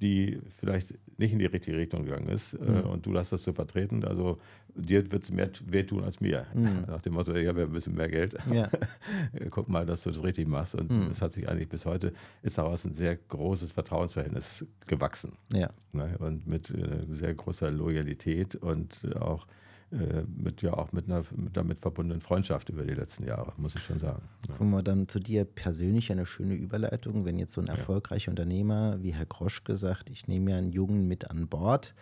[0.00, 2.90] die vielleicht nicht in die richtige Richtung gegangen ist äh, mhm.
[2.90, 4.04] und du hast das zu vertreten.
[4.04, 4.38] Also
[4.74, 6.46] dir wird es mehr wehtun als mir.
[6.54, 6.84] Mhm.
[6.88, 8.36] Nach dem Motto, ich habe ja ein bisschen mehr Geld.
[8.52, 8.70] Ja.
[9.50, 10.74] Guck mal, dass du das richtig machst.
[10.74, 11.10] Und mhm.
[11.10, 15.32] es hat sich eigentlich bis heute, ist daraus ein sehr großes Vertrauensverhältnis gewachsen.
[15.52, 15.70] Ja.
[15.92, 16.16] Ne?
[16.18, 19.46] Und mit äh, sehr großer Loyalität und auch
[19.90, 23.82] mit ja auch mit einer mit damit verbundenen Freundschaft über die letzten Jahre, muss ich
[23.82, 24.22] schon sagen.
[24.46, 24.54] Ja.
[24.54, 28.32] Kommen wir dann zu dir persönlich eine schöne Überleitung, wenn jetzt so ein erfolgreicher ja.
[28.32, 31.94] Unternehmer wie Herr Grosch gesagt, ich nehme ja einen Jungen mit an Bord.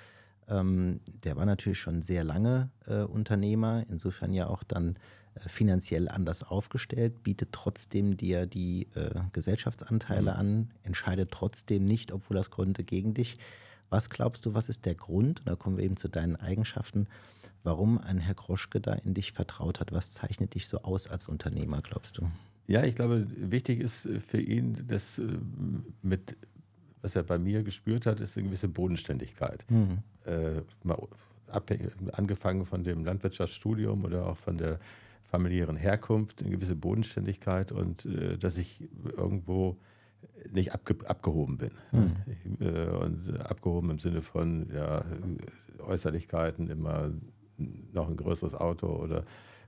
[0.49, 4.97] Ähm, der war natürlich schon sehr lange äh, Unternehmer, insofern ja auch dann
[5.35, 10.39] äh, finanziell anders aufgestellt, bietet trotzdem dir die äh, Gesellschaftsanteile mhm.
[10.39, 13.39] an, entscheidet trotzdem nicht, obwohl das Gründe gegen dich.
[13.91, 15.41] Was glaubst du, was ist der Grund?
[15.41, 17.07] Und da kommen wir eben zu deinen Eigenschaften,
[17.63, 19.93] warum ein Herr Groschke da in dich vertraut hat.
[19.93, 22.29] Was zeichnet dich so aus als Unternehmer, glaubst du?
[22.67, 25.25] Ja, ich glaube, wichtig ist für ihn, dass äh,
[26.03, 26.37] mit,
[27.01, 29.65] was er bei mir gespürt hat, ist eine gewisse Bodenständigkeit.
[29.69, 29.99] Mhm.
[30.25, 30.63] Äh,
[32.13, 34.81] angefangen von dem Landwirtschaftsstudium oder auch von der
[35.23, 39.77] familiären Herkunft, eine gewisse Bodenständigkeit und äh, dass ich irgendwo
[40.51, 41.71] nicht abge abgehoben bin.
[41.93, 42.17] Mhm.
[42.61, 45.05] Äh, und abgehoben im Sinne von ja,
[45.87, 47.11] Äußerlichkeiten, immer
[47.93, 49.25] noch ein größeres Auto oder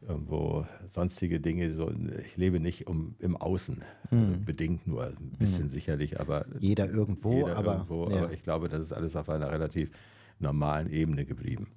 [0.07, 1.73] irgendwo sonstige Dinge.
[1.73, 1.91] So,
[2.25, 4.45] ich lebe nicht um, im Außen, mhm.
[4.45, 5.71] bedingt nur, ein bisschen mhm.
[5.71, 6.47] sicherlich, aber.
[6.61, 8.19] Jeder irgendwo, jeder aber, irgendwo ja.
[8.19, 9.91] aber ich glaube, das ist alles auf einer relativ
[10.39, 11.69] normalen Ebene geblieben.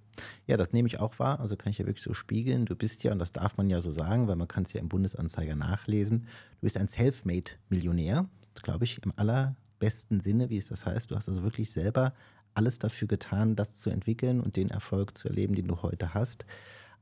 [0.46, 1.40] Ja, das nehme ich auch wahr.
[1.40, 2.66] Also kann ich ja wirklich so spiegeln.
[2.66, 4.82] Du bist ja, und das darf man ja so sagen, weil man kann es ja
[4.82, 10.86] im Bundesanzeiger nachlesen, du bist ein Selfmade-Millionär, glaube ich, im allerbesten Sinne, wie es das
[10.86, 11.12] heißt.
[11.12, 12.14] Du hast also wirklich selber
[12.54, 16.46] alles dafür getan, das zu entwickeln und den Erfolg zu erleben, den du heute hast.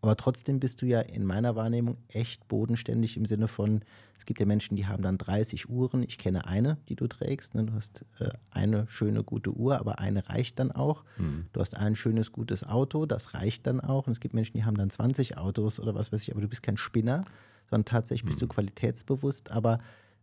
[0.02, 3.84] Aber trotzdem bist du ja in meiner Wahrnehmung echt bodenständig im Sinne von,
[4.18, 6.04] es gibt ja Menschen, die haben dann 30 Uhren.
[6.04, 7.56] Ich kenne eine, die du trägst.
[7.56, 7.66] Ne?
[7.66, 11.04] Du hast äh, eine schöne, gute Uhr, aber eine reicht dann auch.
[11.18, 11.48] Mhm.
[11.52, 14.08] Du hast ein schönes, gutes Auto, das reicht dann auch.
[14.08, 16.48] Und es gibt Menschen, die haben dann 20 Autos oder was weiß ich, aber du
[16.48, 17.26] bist kein Spinner,
[17.70, 18.48] sondern tatsächlich bist mhm.
[18.48, 19.80] du qualitätsbewusst, aber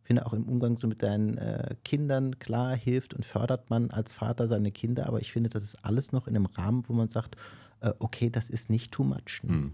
[0.07, 4.13] finde auch im Umgang so mit deinen äh, Kindern, klar, hilft und fördert man als
[4.13, 7.09] Vater seine Kinder, aber ich finde, das ist alles noch in einem Rahmen, wo man
[7.09, 7.37] sagt,
[7.81, 9.43] äh, okay, das ist nicht too much.
[9.43, 9.51] Ne?
[9.51, 9.73] Hm.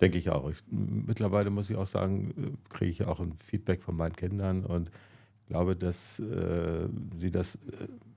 [0.00, 0.50] Denke ich auch.
[0.50, 4.64] Ich, mittlerweile muss ich auch sagen, äh, kriege ich auch ein Feedback von meinen Kindern
[4.64, 4.90] und
[5.48, 6.88] glaube, dass äh,
[7.18, 7.58] sie das äh,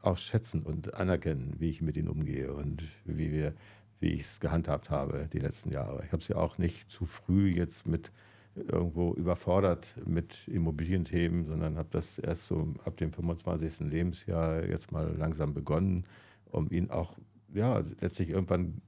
[0.02, 3.54] auch schätzen und anerkennen, wie ich mit ihnen umgehe und wie wir,
[4.00, 6.04] wie ich es gehandhabt habe die letzten Jahre.
[6.06, 8.12] Ich habe sie auch nicht zu früh jetzt mit
[8.56, 13.82] irgendwo überfordert mit Immobilienthemen, sondern habe das erst so ab dem 25.
[13.92, 16.06] Lebensjahr jetzt mal langsam begonnen,
[16.52, 17.18] um ihn auch,
[17.54, 18.82] ja, letztlich irgendwann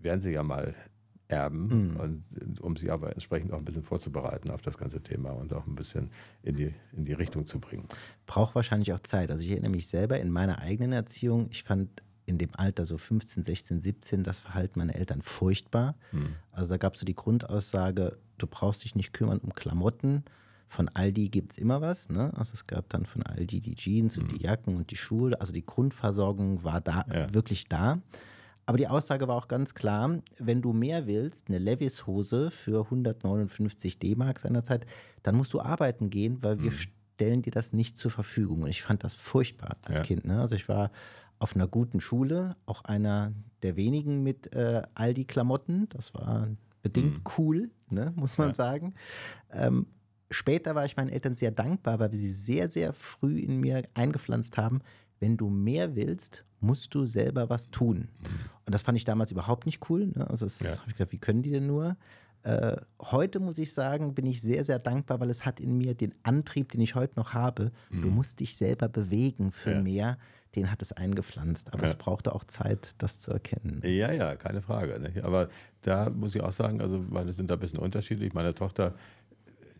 [0.00, 0.74] werden sie ja mal
[1.28, 1.96] erben mhm.
[1.96, 5.66] und um sie aber entsprechend auch ein bisschen vorzubereiten auf das ganze Thema und auch
[5.66, 6.10] ein bisschen
[6.42, 7.86] in die, in die Richtung zu bringen.
[8.26, 9.30] Braucht wahrscheinlich auch Zeit.
[9.30, 12.96] Also ich erinnere mich selber in meiner eigenen Erziehung, ich fand in dem Alter, so
[12.96, 15.96] 15, 16, 17, das Verhalten meiner Eltern furchtbar.
[16.12, 16.34] Mhm.
[16.52, 20.24] Also da gab es so die Grundaussage, du brauchst dich nicht kümmern um Klamotten.
[20.66, 22.08] Von Aldi gibt es immer was.
[22.10, 22.32] Ne?
[22.36, 24.22] Also es gab dann von Aldi die Jeans mhm.
[24.22, 25.40] und die Jacken und die Schuhe.
[25.40, 27.32] Also die Grundversorgung war da ja.
[27.34, 28.00] wirklich da.
[28.66, 33.98] Aber die Aussage war auch ganz klar, wenn du mehr willst, eine Levis-Hose für 159
[33.98, 34.86] D-Mark seinerzeit,
[35.24, 36.76] dann musst du arbeiten gehen, weil wir mhm
[37.20, 38.62] stellen dir das nicht zur Verfügung.
[38.62, 40.04] Und ich fand das furchtbar als Ja.
[40.04, 40.24] Kind.
[40.24, 40.40] Ne?
[40.40, 40.90] Also ich war
[41.38, 45.90] auf einer guten Schule, auch einer der wenigen mit äh, Aldi-Klamotten.
[45.90, 46.48] Das war
[46.82, 48.12] bedingt cool, ne?
[48.16, 48.54] muss man Ja.
[48.54, 48.94] sagen.
[49.50, 49.86] Ähm,
[50.30, 53.82] später war ich meinen Eltern sehr dankbar, weil wir sie sehr, sehr früh in mir
[53.94, 54.80] eingepflanzt haben.
[55.18, 58.08] Wenn du mehr willst, musst du selber was tun.
[58.66, 60.12] Und das fand ich damals überhaupt nicht cool.
[60.14, 60.28] Ne?
[60.28, 60.78] Also das Ja.
[60.78, 61.96] habe ich gedacht, wie können die denn nur?
[62.42, 65.94] Äh, heute muss ich sagen, bin ich sehr, sehr dankbar, weil es hat in mir
[65.94, 67.70] den Antrieb, den ich heute noch habe.
[67.90, 69.76] Du musst dich selber bewegen für Mhm.
[69.76, 69.82] Ja.
[69.82, 70.18] mehr.
[70.56, 71.72] Den hat es eingepflanzt.
[71.72, 71.90] Aber Ja.
[71.90, 73.82] es brauchte auch Zeit, das zu erkennen.
[73.84, 74.98] Ja, ja, keine Frage.
[74.98, 75.22] Nicht?
[75.22, 75.48] Aber
[75.82, 78.32] da muss ich auch sagen, also meine sind da ein bisschen unterschiedlich.
[78.32, 78.94] Meine Tochter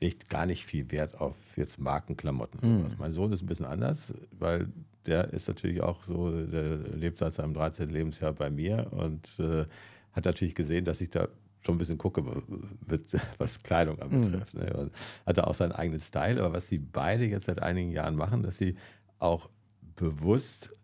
[0.01, 2.61] legt gar nicht viel Wert auf jetzt Markenklamotten.
[2.61, 2.99] und sowas.
[2.99, 4.69] Mein Sohn ist ein bisschen anders, weil
[5.07, 7.89] der ist natürlich auch so, der lebt seit seinem 13.
[7.91, 9.65] Lebensjahr bei mir und äh,
[10.13, 11.27] hat natürlich gesehen, dass ich da
[11.63, 12.23] schon ein bisschen gucke,
[13.39, 14.55] was Kleidung anbetrifft.
[14.55, 14.73] Ne?
[14.75, 14.93] Und
[15.27, 16.41] hat da auch seinen eigenen Style.
[16.43, 18.77] Aber was sie beide jetzt seit einigen Jahren machen, dass sie
[19.19, 19.49] auch
[19.97, 20.75] bewusst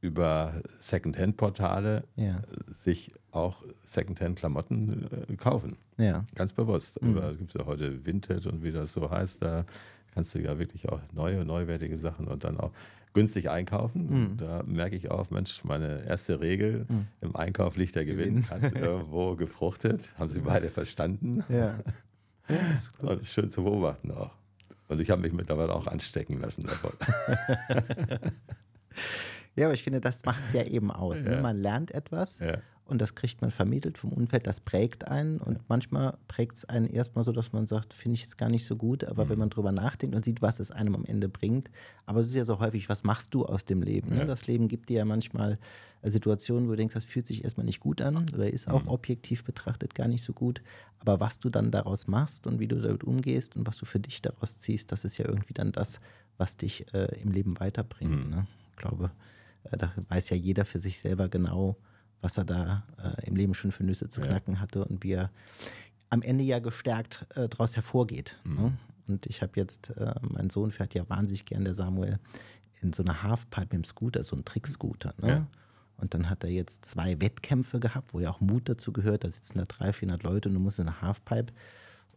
[0.00, 2.36] über Secondhand-Portale Ja.
[2.70, 5.76] sich auch Secondhand-Klamotten äh, kaufen.
[5.98, 6.24] Ja.
[6.34, 7.02] Ganz bewusst.
[7.02, 9.64] Aber gibt es ja heute Vintage und wie das so heißt, da
[10.14, 12.72] kannst du ja wirklich auch neue, neuwertige Sachen und dann auch
[13.18, 14.08] günstig einkaufen.
[14.08, 16.86] Und Da merke ich auch, Mensch, meine erste Regel
[17.20, 20.14] im Einkauf liegt der Gewinn, hat irgendwo gefruchtet.
[20.18, 21.42] Haben sie beide verstanden.
[21.48, 21.78] Ja.
[22.48, 23.10] ja ist gut.
[23.10, 24.30] Und schön zu beobachten auch.
[24.86, 26.92] Und ich habe mich mittlerweile auch anstecken lassen davon.
[29.58, 31.22] Ja, aber ich finde, das macht es ja eben aus.
[31.22, 31.32] Ne?
[31.36, 31.40] Ja.
[31.42, 32.58] Man lernt etwas Ja.
[32.86, 36.86] und das kriegt man vermittelt vom Umfeld, das prägt einen und manchmal prägt es einen
[36.88, 39.28] erstmal so, dass man sagt, finde ich jetzt gar nicht so gut, aber Mhm.
[39.30, 41.70] wenn man drüber nachdenkt und sieht, was es einem am Ende bringt,
[42.06, 44.10] aber es ist ja so häufig, was machst du aus dem Leben?
[44.14, 44.20] Ne?
[44.20, 44.24] Ja.
[44.24, 45.58] Das Leben gibt dir ja manchmal
[46.02, 48.84] äh, Situationen, wo du denkst, das fühlt sich erstmal nicht gut an oder ist auch
[48.84, 48.88] Mhm.
[48.88, 50.62] objektiv betrachtet gar nicht so gut,
[51.00, 53.98] aber was du dann daraus machst und wie du damit umgehst und was du für
[54.00, 56.00] dich daraus ziehst, das ist ja irgendwie dann das,
[56.38, 58.24] was dich äh, im Leben weiterbringt.
[58.26, 58.30] Mhm.
[58.30, 58.46] Ne?
[58.70, 59.10] Ich glaube,
[59.76, 61.76] da weiß ja jeder für sich selber genau,
[62.20, 64.28] was er da äh, im Leben schon für Nüsse zu Ja.
[64.28, 65.30] knacken hatte und wie er
[66.10, 68.38] am Ende ja gestärkt äh, daraus hervorgeht.
[68.44, 68.54] Mhm.
[68.56, 68.78] Ne?
[69.08, 72.18] Und ich habe jetzt, äh, mein Sohn fährt ja wahnsinnig gern, der Samuel,
[72.80, 75.12] in so einer Halfpipe im Scooter, so ein Trickscooter.
[75.20, 75.28] Ne?
[75.28, 75.46] Ja.
[75.96, 79.24] Und dann hat er jetzt zwei Wettkämpfe gehabt, wo ja auch Mut dazu gehört.
[79.24, 81.52] Da sitzen da 300, 400 Leute und du musst in eine Halfpipe.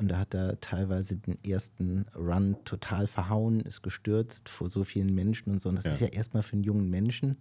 [0.01, 5.13] Und da hat er teilweise den ersten Run total verhauen, ist gestürzt vor so vielen
[5.13, 5.69] Menschen und so.
[5.69, 5.91] Und das Ja.
[5.91, 7.37] ist ja erstmal für einen jungen Menschen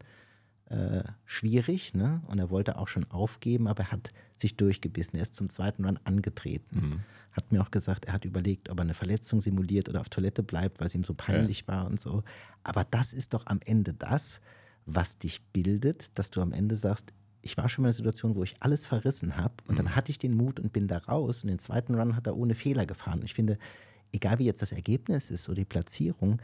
[0.67, 1.95] äh, schwierig.
[1.95, 2.23] Ne?
[2.29, 5.17] Und er wollte auch schon aufgeben, aber er hat sich durchgebissen.
[5.17, 7.03] Er ist zum zweiten Run angetreten.
[7.33, 10.43] Hat mir auch gesagt, er hat überlegt, ob er eine Verletzung simuliert oder auf Toilette
[10.43, 12.23] bleibt, weil es ihm so peinlich war und so.
[12.63, 14.41] Aber das ist doch am Ende das,
[14.87, 18.35] was dich bildet, dass du am Ende sagst, ich war schon mal in einer Situation,
[18.35, 21.43] wo ich alles verrissen habe und dann hatte ich den Mut und bin da raus
[21.43, 23.21] und den zweiten Run hat er ohne Fehler gefahren.
[23.21, 23.59] Und ich finde,
[24.13, 26.41] egal wie jetzt das Ergebnis ist oder die Platzierung,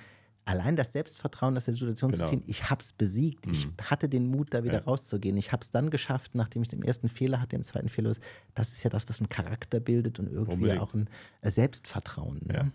[0.47, 2.25] allein das Selbstvertrauen aus der Situation Genau.
[2.25, 4.85] zu ziehen, ich habe es besiegt, ich hatte den Mut, da wieder Ja.
[4.85, 8.11] rauszugehen, ich habe es dann geschafft, nachdem ich den ersten Fehler hatte, den zweiten Fehler
[8.11, 8.21] ist,
[8.55, 10.81] das ist ja das, was einen Charakter bildet und irgendwie Unbedingt.
[10.81, 11.09] auch ein
[11.43, 12.41] äh, Selbstvertrauen.
[12.47, 12.55] Ne?
[12.55, 12.71] Ja.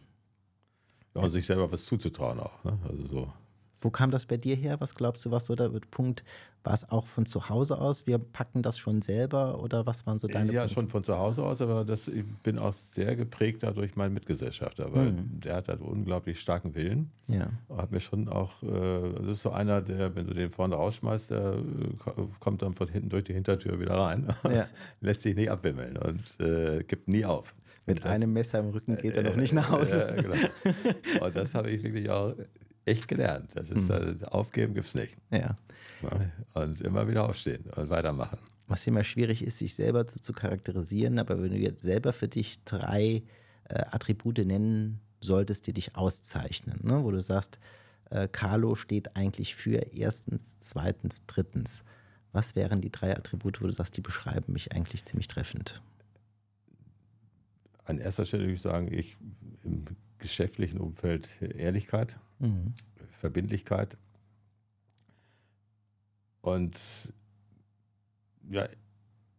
[1.15, 2.63] Ja, und sich selber was zuzutrauen auch.
[2.63, 2.77] Ne?
[2.87, 3.33] Also so.
[3.81, 4.75] Wo kam das bei dir her?
[4.79, 6.23] Was glaubst du, was so der Punkt?
[6.63, 8.05] War es auch von zu Hause aus?
[8.05, 10.73] Wir packen das schon selber oder was waren so deine ja, Punkte?
[10.75, 14.93] schon von zu Hause aus, aber das, ich bin auch sehr geprägt dadurch meinen Mitgesellschafter,
[14.93, 15.13] weil
[15.43, 17.09] der hat halt unglaublich starken Willen.
[17.27, 17.47] Ja.
[17.75, 21.31] Hat mir schon auch, äh, das ist so einer, der, wenn du den vorne rausschmeißt,
[21.31, 24.27] der äh, ko- kommt dann von hinten durch die Hintertür wieder rein.
[24.43, 24.67] Ja.
[24.99, 27.55] Lässt sich nicht abwimmeln und äh, gibt nie auf.
[27.87, 30.13] Mit das- einem Messer im Rücken geht er noch nicht nach Hause.
[30.15, 30.35] Ja, genau.
[31.25, 32.35] Und das habe ich wirklich auch
[32.85, 33.51] echt gelernt.
[33.53, 35.15] Das ist, äh, aufgeben gibt es nicht.
[35.31, 35.57] Ja.
[36.53, 38.37] Und immer wieder aufstehen und weitermachen.
[38.67, 42.27] Was immer schwierig ist, sich selber zu, zu charakterisieren, aber wenn du jetzt selber für
[42.27, 43.23] dich drei
[43.65, 47.03] äh, Attribute nennen solltest, die dich auszeichnen, ne?
[47.03, 47.59] wo du sagst,
[48.09, 51.83] äh, Carlo steht eigentlich für erstens, zweitens, drittens.
[52.33, 55.81] Was wären die drei Attribute, wo du sagst, die beschreiben mich eigentlich ziemlich treffend?
[57.83, 59.17] An erster Stelle würde ich sagen, ich
[59.63, 59.85] im
[60.17, 62.73] geschäftlichen Umfeld Ehrlichkeit, Mhm.
[63.19, 63.97] Verbindlichkeit
[66.41, 67.13] und
[68.49, 68.67] ja,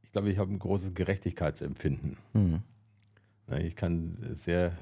[0.02, 2.16] ich glaube, ich habe ein großes Gerechtigkeitsempfinden.
[2.32, 2.62] Mhm.
[3.58, 4.72] Ich kann sehr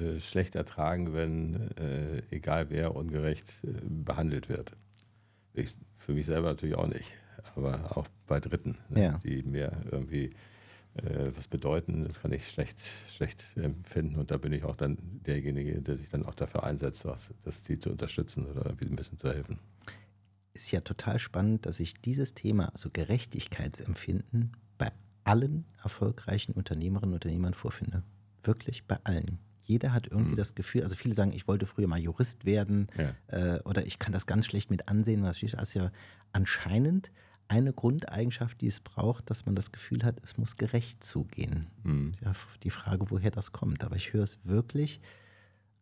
[0.00, 4.72] äh, schlecht ertragen, wenn äh, egal wer ungerecht äh, behandelt wird.
[5.54, 7.14] Ich, für mich selber natürlich auch nicht,
[7.54, 9.18] aber auch bei Dritten, ne, Ja.
[9.18, 10.30] die mir irgendwie
[11.02, 12.80] äh, was bedeuten, das kann ich schlecht,
[13.14, 17.04] schlecht empfinden und da bin ich auch dann derjenige, der sich dann auch dafür einsetzt,
[17.04, 19.58] das, das Ziel zu unterstützen oder irgendwie ein bisschen zu helfen.
[20.54, 24.90] Ist ja total spannend, dass ich dieses Thema, also Gerechtigkeitsempfinden, bei
[25.24, 28.02] allen erfolgreichen Unternehmerinnen und Unternehmern vorfinde.
[28.42, 29.38] Wirklich bei allen.
[29.60, 30.36] jeder hat irgendwie mhm.
[30.36, 33.56] das Gefühl, also viele sagen, ich wollte früher mal Jurist werden ja.
[33.56, 35.90] äh, oder ich kann das ganz schlecht mit ansehen, was ist ja
[36.32, 37.10] anscheinend
[37.48, 41.66] eine Grundeigenschaft, die es braucht, dass man das Gefühl hat, es muss gerecht zugehen.
[41.84, 42.12] Mhm.
[42.22, 42.32] Ja,
[42.62, 43.84] die Frage, woher das kommt.
[43.84, 45.00] Aber ich höre es wirklich,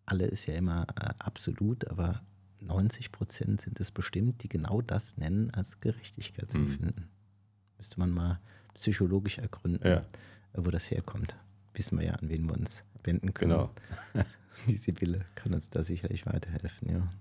[0.07, 2.21] alle ist ja immer äh, absolut, aber
[2.61, 7.05] 90 Prozent sind es bestimmt, die genau das nennen als Gerechtigkeitsempfinden.
[7.05, 7.77] Mhm.
[7.79, 8.41] Müsste man mal
[8.75, 10.05] psychologisch ergründen, ja.
[10.55, 11.37] wo das herkommt.
[11.75, 13.53] Wissen wir ja, an wen wir uns wenden können.
[13.53, 13.71] Genau.
[14.69, 17.13] Die Sibylle kann uns da sicherlich weiterhelfen, ja.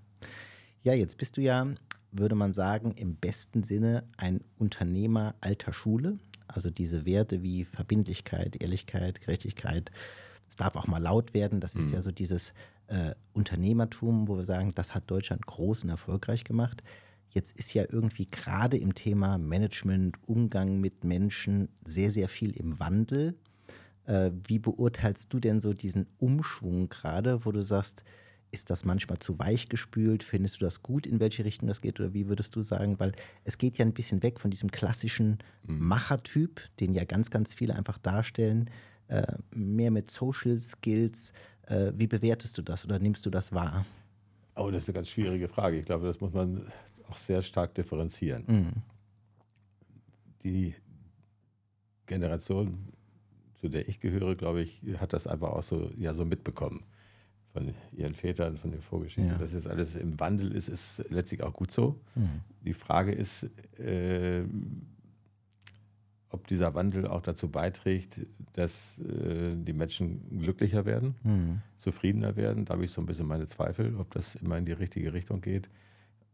[0.84, 1.66] Ja, jetzt bist du ja,
[2.14, 6.18] würde man sagen, im besten Sinne ein Unternehmer alter Schule.
[6.48, 9.92] Also diese Werte wie Verbindlichkeit, Ehrlichkeit, Gerechtigkeit.
[10.48, 11.60] Es darf auch mal laut werden.
[11.60, 11.94] Das ist mhm.
[11.94, 12.54] ja so dieses
[12.88, 16.84] äh, Unternehmertum, wo wir sagen, das hat Deutschland groß und erfolgreich gemacht.
[17.30, 22.80] Jetzt ist ja irgendwie gerade im Thema Management, Umgang mit Menschen sehr, sehr viel im
[22.80, 23.36] Wandel.
[24.06, 28.04] Äh, wie beurteilst du denn so diesen Umschwung gerade, wo du sagst,
[28.54, 30.24] ist das manchmal zu weich gespült?
[30.24, 32.00] Findest du das gut, in welche Richtung das geht?
[32.00, 33.00] Oder wie würdest du sagen?
[33.00, 35.80] Weil es geht ja ein bisschen weg von diesem klassischen mhm.
[35.88, 38.70] Machertyp, den ja ganz, ganz viele einfach darstellen,
[39.08, 39.26] äh,
[39.56, 41.34] mehr mit Social Skills.
[41.66, 43.88] Äh, wie bewertest du das oder nimmst du das wahr?
[44.56, 45.80] Oh, das ist eine ganz schwierige Frage.
[45.80, 46.72] Ich glaube, das muss man
[47.10, 48.44] auch sehr stark differenzieren.
[48.48, 48.74] Mhm.
[50.44, 50.76] Die
[52.06, 52.90] Generation,
[53.56, 56.84] zu der ich gehöre, glaube ich, hat das einfach auch so, ja, so mitbekommen
[57.54, 59.32] von ihren Vätern, von der Vorgeschichte.
[59.32, 59.38] Ja.
[59.38, 62.00] Dass jetzt alles im Wandel ist, ist letztlich auch gut so.
[62.16, 62.42] Mhm.
[62.66, 63.44] Die Frage ist,
[63.80, 64.44] äh,
[66.30, 71.62] ob dieser Wandel auch dazu beiträgt, dass äh, die Menschen glücklicher werden, mhm.
[71.78, 72.66] zufriedener werden.
[72.66, 75.42] Da habe ich so ein bisschen meine Zweifel, ob das immer in die richtige Richtung
[75.42, 75.70] geht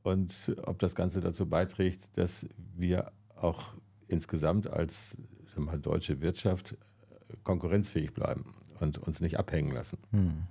[0.04, 2.48] und ob das Ganze dazu beiträgt, dass
[2.78, 3.74] wir auch
[4.08, 5.18] insgesamt als
[5.58, 8.46] mal, deutsche Wirtschaft äh, konkurrenzfähig bleiben
[8.80, 9.98] und uns nicht abhängen lassen.
[10.12, 10.44] Mhm.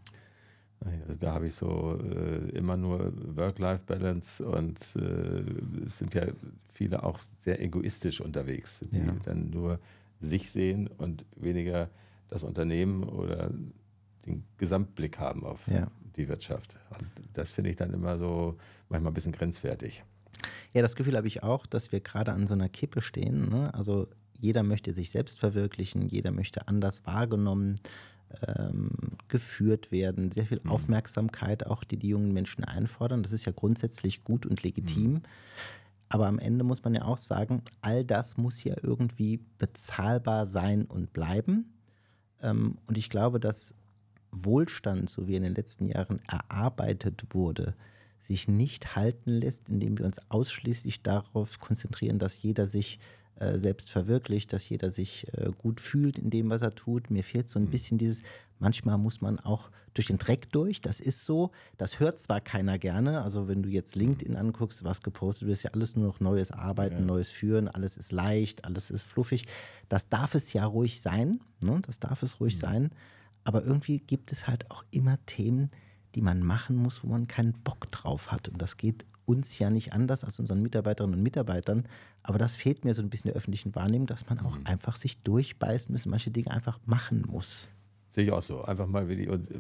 [0.85, 6.27] Also da habe ich so äh, immer nur Work-Life-Balance und äh, es sind ja
[6.73, 9.17] viele auch sehr egoistisch unterwegs, die ja.
[9.25, 9.81] dann nur
[10.21, 11.91] sich sehen und weniger
[12.29, 13.51] das Unternehmen oder
[14.27, 15.89] den Gesamtblick haben auf ja.
[16.17, 16.79] die Wirtschaft.
[16.91, 18.57] Und das finde ich dann immer so
[18.89, 20.05] manchmal ein bisschen grenzwertig.
[20.73, 23.49] Ja, das Gefühl habe ich auch, dass wir gerade an so einer Kippe stehen.
[23.49, 23.73] Ne?
[23.75, 24.09] Also
[24.39, 27.81] jeder möchte sich selbst verwirklichen, jeder möchte anders wahrgenommen
[29.29, 30.71] geführt werden, sehr viel mhm.
[30.71, 33.23] Aufmerksamkeit auch, die die jungen Menschen einfordern.
[33.23, 35.13] Das ist ja grundsätzlich gut und legitim.
[35.13, 35.23] Mhm.
[36.09, 40.85] Aber am Ende muss man ja auch sagen, all das muss ja irgendwie bezahlbar sein
[40.87, 41.75] und bleiben.
[42.43, 43.75] Ähm, und ich glaube, dass
[44.31, 47.75] Wohlstand, so wie in den letzten Jahren erarbeitet wurde,
[48.21, 52.99] sich nicht halten lässt, indem wir uns ausschließlich darauf konzentrieren, dass jeder sich
[53.59, 57.11] selbst verwirklicht, dass jeder sich äh, gut fühlt in dem, was er tut.
[57.11, 57.71] Mir fehlt so ein mhm.
[57.71, 58.23] bisschen dieses,
[58.59, 61.51] manchmal muss man auch durch den Dreck durch, das ist so.
[61.77, 65.63] Das hört zwar keiner gerne, also wenn du jetzt LinkedIn anguckst, was gepostet wird, ist
[65.63, 67.05] ja alles nur noch neues Arbeiten, ja.
[67.05, 69.47] neues Führen, alles ist leicht, alles ist fluffig.
[69.89, 71.81] Das darf es ja ruhig sein, ne?
[71.87, 72.61] das darf es ruhig mhm.
[72.61, 72.91] sein,
[73.45, 75.71] aber irgendwie gibt es halt auch immer Themen,
[76.15, 78.49] die man machen muss, wo man keinen Bock drauf hat.
[78.49, 81.85] Und das geht uns ja nicht anders als unseren Mitarbeiterinnen und Mitarbeitern.
[82.23, 84.67] Aber das fehlt mir so ein bisschen der öffentlichen Wahrnehmung, dass man auch mhm.
[84.67, 87.69] einfach sich durchbeißen muss, manche Dinge einfach machen muss.
[88.09, 88.63] Sehe ich auch so.
[88.63, 89.55] Einfach mal die, und äh,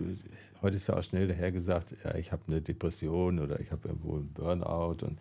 [0.63, 3.89] heute ist ja auch schnell daher gesagt, ja, ich habe eine Depression oder ich habe
[3.89, 5.19] irgendwo einen Burnout und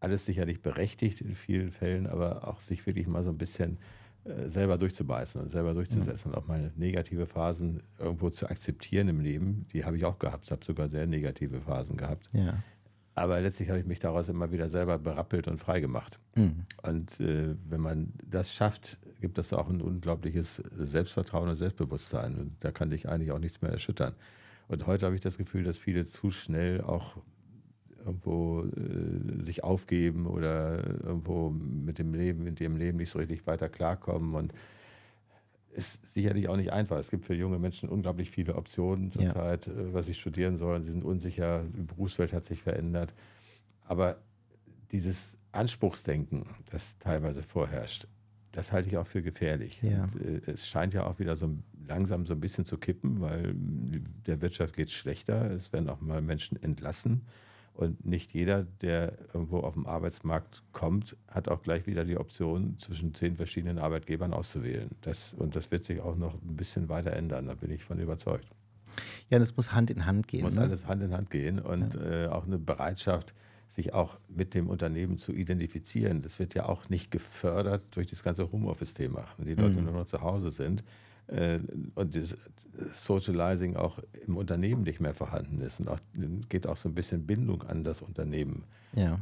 [0.00, 3.78] alles sicherlich berechtigt in vielen Fällen, aber auch sich wirklich mal so ein bisschen
[4.24, 6.34] äh, selber durchzubeißen und selber durchzusetzen mhm.
[6.34, 9.66] und auch mal negative Phasen irgendwo zu akzeptieren im Leben.
[9.72, 10.44] Die habe ich auch gehabt.
[10.44, 12.26] Ich habe sogar sehr negative Phasen gehabt.
[12.34, 12.62] Ja.
[13.14, 16.18] Aber letztlich habe ich mich daraus immer wieder selber berappelt und frei gemacht.
[16.34, 16.64] Mhm.
[16.82, 22.38] Und äh, wenn man das schafft, gibt das auch ein unglaubliches Selbstvertrauen und Selbstbewusstsein.
[22.38, 24.14] Und da kann dich eigentlich auch nichts mehr erschüttern.
[24.68, 27.18] Und heute habe ich das Gefühl, dass viele zu schnell auch
[28.04, 33.46] irgendwo äh, sich aufgeben oder irgendwo mit dem Leben, mit ihrem Leben nicht so richtig
[33.46, 34.52] weiter klarkommen und
[35.72, 36.98] ist sicherlich auch nicht einfach.
[36.98, 39.72] Es gibt für junge Menschen unglaublich viele Optionen zurzeit, ja.
[39.72, 40.82] Äh, was sie studieren sollen.
[40.82, 43.14] Sie sind unsicher, die Berufswelt hat sich verändert.
[43.84, 44.18] Aber
[44.92, 48.06] dieses Anspruchsdenken, das teilweise vorherrscht,
[48.52, 49.80] das halte ich auch für gefährlich.
[49.82, 50.04] Ja.
[50.04, 51.50] Und, äh, es scheint ja auch wieder so
[51.88, 53.54] langsam so ein bisschen zu kippen, weil
[54.26, 55.50] der Wirtschaft geht es schlechter.
[55.50, 57.22] Es werden auch mal Menschen entlassen.
[57.74, 62.78] Und nicht jeder, der irgendwo auf dem Arbeitsmarkt kommt, hat auch gleich wieder die Option,
[62.78, 64.90] zwischen zehn verschiedenen Arbeitgebern auszuwählen.
[65.00, 67.98] Das, und das wird sich auch noch ein bisschen weiter ändern, da bin ich von
[67.98, 68.46] überzeugt.
[69.30, 70.42] Ja, das muss Hand in Hand gehen.
[70.42, 70.62] Muss ne?
[70.62, 72.24] alles Hand in Hand gehen und ja.
[72.24, 73.34] äh, auch eine Bereitschaft,
[73.68, 76.20] sich auch mit dem Unternehmen zu identifizieren.
[76.20, 79.24] Das wird ja auch nicht gefördert durch das ganze Homeoffice-Thema.
[79.38, 79.86] Wenn die Leute mhm.
[79.86, 80.84] nur noch zu Hause sind,
[81.28, 82.36] und das
[82.92, 85.98] Socializing auch im Unternehmen nicht mehr vorhanden ist und auch,
[86.48, 88.64] geht auch so ein bisschen Bindung an das Unternehmen.
[88.94, 89.20] Ja.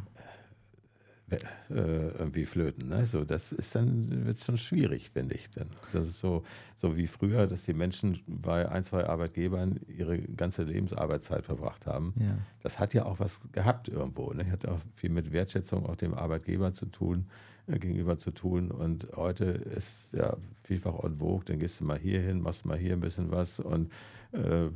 [1.31, 2.89] Äh, irgendwie flöten.
[2.89, 3.07] Ne?
[3.07, 5.49] So, das ist dann wird schon schwierig, finde ich.
[5.51, 5.69] Dann.
[5.93, 6.43] Das ist so,
[6.75, 12.15] so wie früher, dass die Menschen bei ein, zwei Arbeitgebern ihre ganze Lebensarbeitszeit verbracht haben.
[12.19, 12.39] Ja.
[12.63, 14.33] Das hat ja auch was gehabt irgendwo.
[14.33, 14.51] Ne?
[14.51, 17.27] Hat auch viel mit Wertschätzung auch dem Arbeitgeber zu tun,
[17.69, 18.73] äh, gegenüber zu tun.
[18.73, 22.79] Und heute ist ja vielfach en vogue, dann gehst du mal hier hin, machst mal
[22.79, 23.93] hier ein bisschen was und
[24.33, 24.69] äh,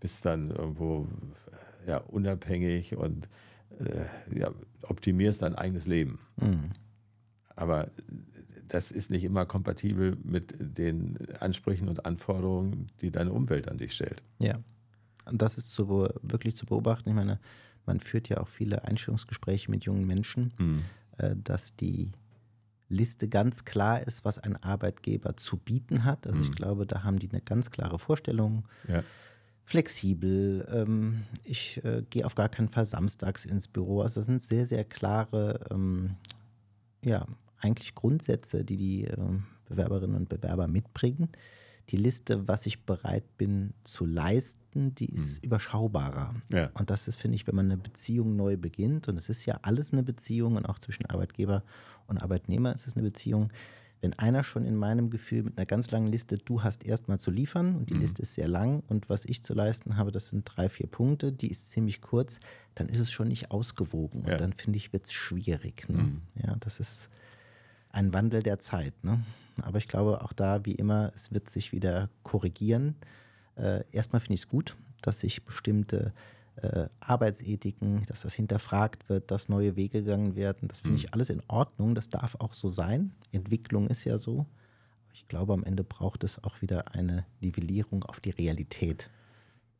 [0.00, 1.06] bist dann irgendwo
[1.86, 3.28] ja, unabhängig und
[3.78, 4.50] äh, ja,
[4.82, 6.18] optimierst dein eigenes Leben.
[6.36, 6.70] Mhm.
[7.56, 7.90] Aber
[8.68, 13.94] das ist nicht immer kompatibel mit den Ansprüchen und Anforderungen, die deine Umwelt an dich
[13.94, 14.22] stellt.
[14.38, 14.58] Ja.
[15.24, 15.88] Und das ist zu,
[16.22, 17.08] wirklich zu beobachten.
[17.08, 17.38] Ich meine,
[17.86, 20.82] man führt ja auch viele Einstellungsgespräche mit jungen Menschen, Mhm.
[21.18, 22.10] äh, dass die
[22.90, 26.26] Liste ganz klar ist, was ein Arbeitgeber zu bieten hat.
[26.26, 26.54] Also ich Mhm.
[26.54, 28.66] glaube, da haben die eine ganz klare Vorstellung.
[28.88, 29.02] Ja.
[29.68, 30.66] Flexibel.
[30.72, 34.00] Ähm, ich äh, gehe auf gar keinen Fall samstags ins Büro.
[34.00, 36.16] Also das sind sehr, sehr klare, ähm,
[37.04, 37.26] ja,
[37.60, 41.28] eigentlich Grundsätze, die die ähm, Bewerberinnen und Bewerber mitbringen.
[41.90, 46.34] Die Liste, was ich bereit bin zu leisten, die ist überschaubarer.
[46.50, 46.70] Ja.
[46.74, 49.58] Und das ist, finde ich, wenn man eine Beziehung neu beginnt, und es ist ja
[49.62, 51.62] alles eine Beziehung und auch zwischen Arbeitgeber
[52.06, 53.50] und Arbeitnehmer ist es eine Beziehung,
[54.00, 57.30] wenn einer schon in meinem Gefühl mit einer ganz langen Liste, du hast erstmal zu
[57.30, 58.00] liefern und die Mhm.
[58.02, 61.32] Liste ist sehr lang und was ich zu leisten habe, das sind drei, vier Punkte,
[61.32, 62.38] die ist ziemlich kurz,
[62.76, 64.32] dann ist es schon nicht ausgewogen Ja.
[64.32, 65.88] und dann finde ich, wird es schwierig.
[65.88, 65.98] Ne?
[65.98, 66.22] Mhm.
[66.42, 67.10] Ja, das ist
[67.90, 68.94] ein Wandel der Zeit.
[69.02, 69.20] Ne?
[69.62, 72.94] Aber ich glaube auch da, wie immer, es wird sich wieder korrigieren.
[73.56, 76.12] Äh, erstmal finde ich es gut, dass sich bestimmte
[76.62, 80.68] äh, Arbeitsethiken, dass das hinterfragt wird, dass neue Wege gegangen werden.
[80.68, 81.94] Das finde ich alles in Ordnung.
[81.94, 83.12] Das darf auch so sein.
[83.32, 84.46] Entwicklung ist ja so.
[85.04, 89.10] Aber ich glaube, am Ende braucht es auch wieder eine Nivellierung auf die Realität.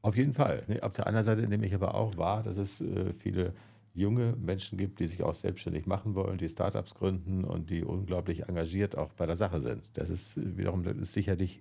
[0.02, 0.62] Auf jeden Fall.
[0.68, 3.52] Ne, Auf der anderen Seite nehme ich aber auch wahr, dass es äh, viele
[3.94, 8.48] junge Menschen gibt, die sich auch selbstständig machen wollen, die Startups gründen und die unglaublich
[8.48, 9.82] engagiert auch bei der Sache sind.
[9.94, 11.60] Das ist äh, wiederum das ist sicherlich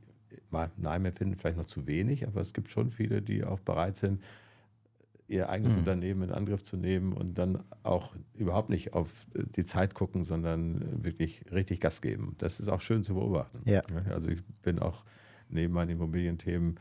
[0.51, 3.95] mal Nein empfinden vielleicht noch zu wenig, aber es gibt schon viele, die auch bereit
[3.95, 4.22] sind,
[5.28, 5.80] ihr eigenes Mhm.
[5.80, 10.23] Unternehmen in Angriff zu nehmen und dann auch überhaupt nicht auf äh, die Zeit gucken,
[10.23, 12.36] sondern äh, wirklich richtig Gas geben.
[12.38, 13.59] Das ist auch schön zu beobachten.
[13.65, 13.82] Ja.
[14.09, 15.03] Also ich bin auch
[15.49, 16.80] neben meinen Immobilienthemen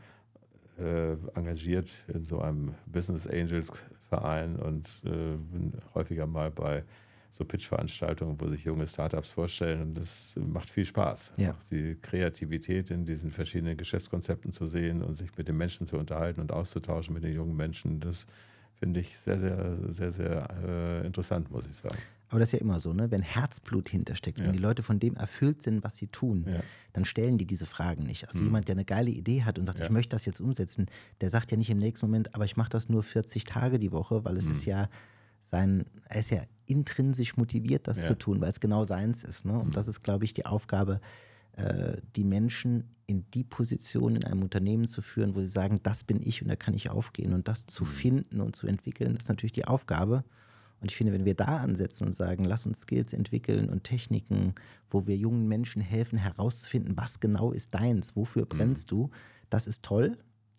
[0.79, 3.71] äh, engagiert in so einem Business Angels
[4.09, 6.83] Verein und äh, bin häufiger mal bei
[7.31, 11.33] so Pitch-Veranstaltungen, wo sich junge Startups vorstellen und das macht viel Spaß.
[11.37, 11.51] Ja.
[11.51, 15.97] Auch die Kreativität in diesen verschiedenen Geschäftskonzepten zu sehen und sich mit den Menschen zu
[15.97, 18.25] unterhalten und auszutauschen mit den jungen Menschen, das
[18.75, 21.97] finde ich sehr, sehr, sehr, sehr äh, interessant, muss ich sagen.
[22.29, 23.09] Aber das ist ja immer so, ne?
[23.09, 24.45] wenn Herzblut hintersteckt, Ja.
[24.45, 26.59] wenn die Leute von dem erfüllt sind, was sie tun, Ja.
[26.93, 28.27] dann stellen die diese Fragen nicht.
[28.27, 28.45] Also Mhm.
[28.45, 29.85] jemand, der eine geile Idee hat und sagt, Ja.
[29.85, 30.87] ich möchte das jetzt umsetzen,
[31.21, 33.91] der sagt ja nicht im nächsten Moment, aber ich mache das nur 40 Tage die
[33.91, 34.51] Woche, weil es Mhm.
[34.51, 34.89] ist ja
[35.49, 38.07] sein, er ist ja intrinsisch motiviert, das Ja.
[38.07, 39.45] zu tun, weil es genau seins ist.
[39.45, 39.53] Ne?
[39.57, 39.71] Und Mhm.
[39.73, 40.99] das ist, glaube ich, die Aufgabe,
[41.53, 46.03] äh, die Menschen in die Position in einem Unternehmen zu führen, wo sie sagen, das
[46.03, 47.33] bin ich und da kann ich aufgehen.
[47.33, 47.87] Und das zu Mhm.
[47.87, 50.23] finden und zu entwickeln, das ist natürlich die Aufgabe.
[50.81, 54.53] Und ich finde, wenn wir da ansetzen und sagen, lass uns Skills entwickeln und Techniken,
[54.91, 59.09] wo wir jungen Menschen helfen, herauszufinden, was genau ist deins, wofür brennst du,
[59.49, 60.17] das ist toll.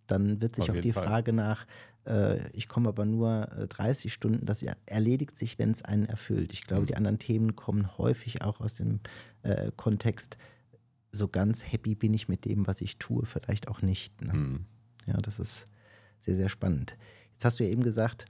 [0.09, 0.69] Dann wird sich.
[0.69, 1.05] Auf auch die Fall.
[1.07, 1.65] Frage nach,
[2.05, 6.51] äh, ich komme aber nur äh, 30 Stunden, das erledigt sich, wenn es einen erfüllt.
[6.53, 6.87] Ich glaube, Mhm.
[6.87, 8.99] die anderen Themen kommen häufig auch aus dem
[9.43, 10.37] äh, Kontext,
[11.11, 14.21] so ganz happy bin ich mit dem, was ich tue, vielleicht auch nicht.
[14.21, 14.33] Ne?
[14.33, 14.65] Mhm.
[15.07, 15.65] Ja, das ist
[16.19, 16.97] sehr, sehr spannend.
[17.33, 18.25] Jetzt hast du ja eben gesagt,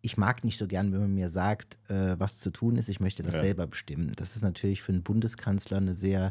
[0.00, 2.88] ich mag nicht so gern, wenn man mir sagt, äh, was zu tun ist.
[2.90, 3.40] Ich möchte das Ja.
[3.42, 4.12] selber bestimmen.
[4.16, 6.30] Das ist natürlich für einen Bundeskanzler eine sehr äh,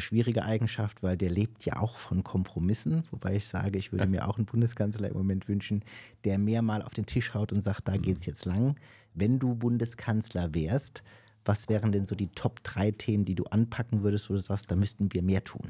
[0.00, 3.04] schwierige Eigenschaft, weil der lebt ja auch von Kompromissen.
[3.10, 5.84] Wobei ich sage, ich würde mir auch einen Bundeskanzler im Moment wünschen,
[6.24, 8.76] der mehr mal auf den Tisch haut und sagt, da geht's jetzt lang.
[9.14, 11.02] Wenn du Bundeskanzler wärst,
[11.44, 14.70] was wären denn so die Top drei Themen, die du anpacken würdest, wo du sagst,
[14.70, 15.68] da müssten wir mehr tun?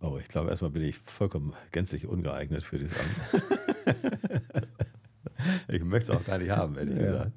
[0.00, 3.42] Oh, ich glaube, erstmal bin ich vollkommen gänzlich ungeeignet für dieses Amt.
[5.68, 7.04] ich möchte es auch gar nicht haben, ehrlich Ja.
[7.04, 7.32] gesagt.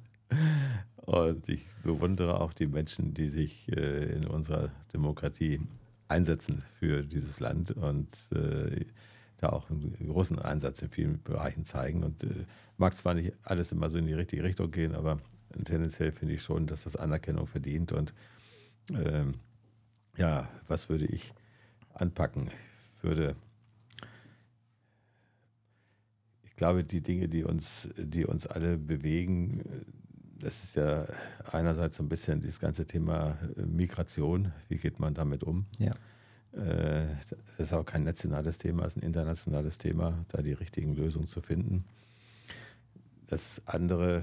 [0.96, 5.60] Und ich bewundere auch die Menschen, die sich äh, in unserer Demokratie
[6.08, 8.84] einsetzen für dieses Land und äh,
[9.38, 12.04] da auch einen großen Einsatz in vielen Bereichen zeigen.
[12.04, 12.46] Und äh,
[12.76, 15.18] mag zwar nicht alles immer so in die richtige Richtung gehen, aber
[15.64, 17.92] tendenziell finde ich schon, dass das Anerkennung verdient.
[17.92, 18.14] Und
[18.92, 19.34] ähm,
[20.16, 21.32] ja, was würde ich
[21.92, 22.50] anpacken?
[22.96, 23.36] Ich würde,
[26.44, 29.62] ich glaube, die Dinge, die uns, die uns alle bewegen,
[30.44, 31.06] das ist ja
[31.50, 34.52] einerseits so ein bisschen dieses ganze Thema äh, Migration.
[34.68, 35.66] Wie geht man damit um?
[35.78, 35.92] Ja.
[36.52, 37.06] Äh,
[37.56, 41.26] das ist auch kein nationales Thema, es ist ein internationales Thema, da die richtigen Lösungen
[41.26, 41.84] zu finden.
[43.26, 44.22] Das andere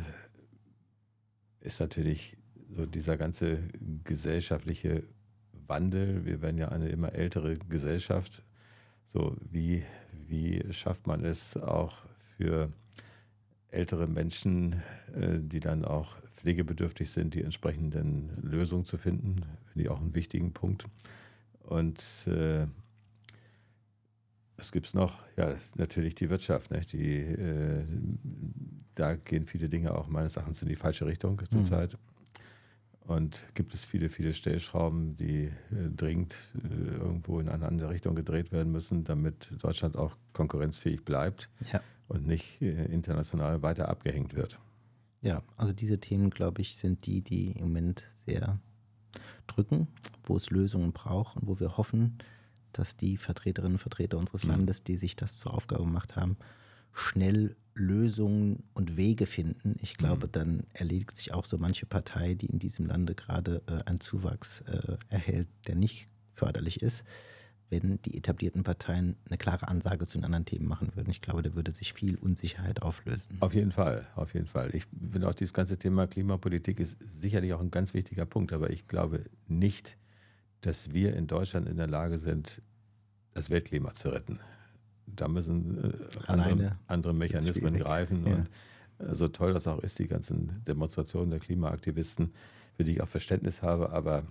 [1.60, 2.38] ist natürlich
[2.70, 3.60] so dieser ganze
[4.04, 5.04] gesellschaftliche
[5.68, 6.24] Wandel.
[6.26, 8.44] Wir werden ja eine immer ältere Gesellschaft.
[9.06, 9.84] So, wie,
[10.28, 11.98] wie schafft man es auch
[12.38, 12.70] für
[13.72, 14.82] ältere Menschen,
[15.16, 20.16] äh, die dann auch pflegebedürftig sind, die entsprechenden Lösungen zu finden, finde ich auch einen
[20.16, 20.86] wichtigen Punkt.
[21.64, 22.68] Und äh,
[24.58, 25.20] was gibt es noch?
[25.38, 26.72] Ja, natürlich die Wirtschaft.
[26.72, 26.82] Ne?
[26.82, 27.84] Die, äh,
[28.96, 31.94] da gehen viele Dinge auch meines Erachtens in die falsche Richtung zurzeit.
[31.94, 33.12] Mhm.
[33.12, 35.52] Und gibt es viele, viele Stellschrauben, die äh,
[35.96, 41.50] dringend äh, irgendwo in eine andere Richtung gedreht werden müssen, damit Deutschland auch konkurrenzfähig bleibt
[41.72, 41.82] ja.
[42.12, 44.60] Und nicht äh, international weiter abgehängt wird.
[45.22, 48.60] Ja, also diese Themen, glaube ich, sind die, die im Moment sehr
[49.48, 49.88] drücken,
[50.24, 52.18] wo es Lösungen braucht und wo wir hoffen,
[52.74, 54.52] dass die Vertreterinnen und Vertreter unseres mhm.
[54.52, 56.38] Landes, die sich das zur Aufgabe gemacht haben,
[56.94, 59.76] schnell Lösungen und Wege finden.
[59.82, 60.32] Ich glaube, mhm.
[60.32, 64.62] dann erledigt sich auch so manche Partei, die in diesem Lande gerade äh, einen Zuwachs
[64.62, 67.06] äh, erhält, der nicht förderlich ist,
[67.72, 71.10] wenn die etablierten Parteien eine klare Ansage zu den anderen Themen machen würden.
[71.10, 73.38] Ich glaube, da würde sich viel Unsicherheit auflösen.
[73.40, 74.70] Auf jeden Fall, auf jeden Fall.
[74.76, 78.70] Ich finde auch, dieses ganze Thema Klimapolitik ist sicherlich auch ein ganz wichtiger Punkt, aber
[78.70, 79.98] ich glaube nicht,
[80.62, 82.62] dass wir in Deutschland in der Lage sind,
[83.34, 84.40] das Weltklima zu retten
[85.16, 85.92] da müssen äh,
[86.28, 88.26] andere, andere, Mechanismen greifen.
[88.26, 88.34] Ja.
[88.36, 88.50] Und
[89.00, 92.34] äh, so toll das auch ist, die ganzen Demonstrationen der Klimaaktivisten,
[92.76, 94.24] für die ich auch Verständnis habe, aber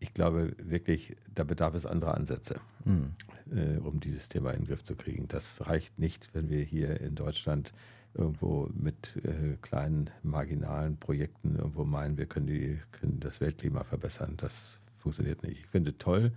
[0.00, 3.14] ich glaube wirklich, da bedarf es anderer Ansätze, mhm.
[3.52, 5.28] äh, um dieses Thema in den Griff zu kriegen.
[5.28, 7.72] Das reicht nicht, wenn wir hier in Deutschland
[8.14, 14.34] irgendwo mit äh, kleinen marginalen Projekten irgendwo meinen, wir können, die, können das Weltklima verbessern.
[14.36, 15.60] Das funktioniert nicht.
[15.60, 16.32] Ich finde toll,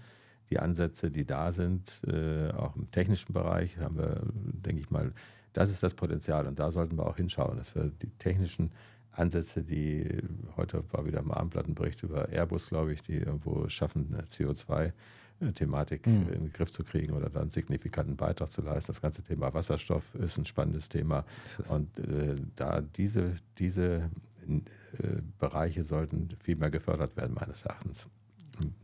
[0.49, 5.13] die Ansätze, die da sind, äh, auch im technischen Bereich, haben wir, denke ich mal,
[5.53, 8.71] das ist das Potenzial und da sollten wir auch hinschauen, dass wir die technischen
[9.13, 10.21] Ansätze, die
[10.57, 16.29] heute war wieder im Abendblattenbericht über Airbus, glaube ich, die irgendwo schaffen, CO2-Thematik mhm.
[16.33, 18.91] in den Griff zu kriegen oder dann einen signifikanten Beitrag zu leisten.
[18.91, 21.25] Das ganze Thema Wasserstoff ist ein spannendes Thema.
[21.69, 24.09] Und äh, da diese, diese
[24.47, 28.07] äh, Bereiche sollten viel mehr gefördert werden, meines Erachtens.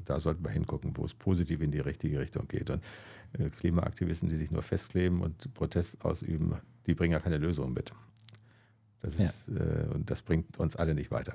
[0.04, 2.70] Da sollten wir hingucken, wo es positiv in die richtige Richtung geht.
[2.70, 2.84] Und
[3.34, 6.56] äh, Klimaaktivisten, die sich nur festkleben und Protest ausüben,
[6.88, 7.94] die bringen ja keine Lösung mit.
[9.02, 9.56] Das ist, ja.
[9.56, 11.34] äh, und das bringt uns alle nicht weiter.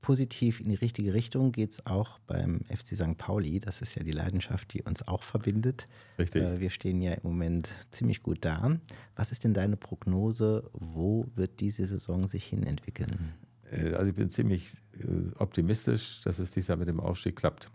[0.00, 3.16] Positiv in die richtige Richtung geht es auch beim FC St.
[3.16, 3.60] Pauli.
[3.60, 5.86] Das ist ja die Leidenschaft, die uns auch verbindet.
[6.18, 6.42] Richtig.
[6.42, 8.80] Äh, wir stehen ja im Moment ziemlich gut da.
[9.14, 10.68] Was ist denn deine Prognose?
[10.72, 13.32] Wo wird diese Saison sich hin entwickeln?
[13.70, 17.70] Äh, also ich bin ziemlich äh, optimistisch, dass es dieses Jahr mit dem Aufstieg klappt.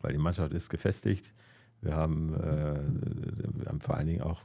[0.00, 1.32] Weil die Mannschaft ist gefestigt.
[1.80, 2.80] Wir haben, äh,
[3.58, 4.42] wir haben vor allen Dingen auch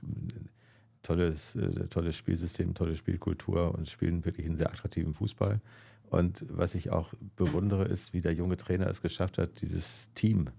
[1.06, 1.58] tolles,
[1.89, 5.62] tolles Spielsystem, tolle Spielkultur und spielen wirklich einen sehr attraktiven Fußball.
[6.10, 10.49] Und was ich auch bewundere, ist, wie der junge Trainer es geschafft hat, dieses Team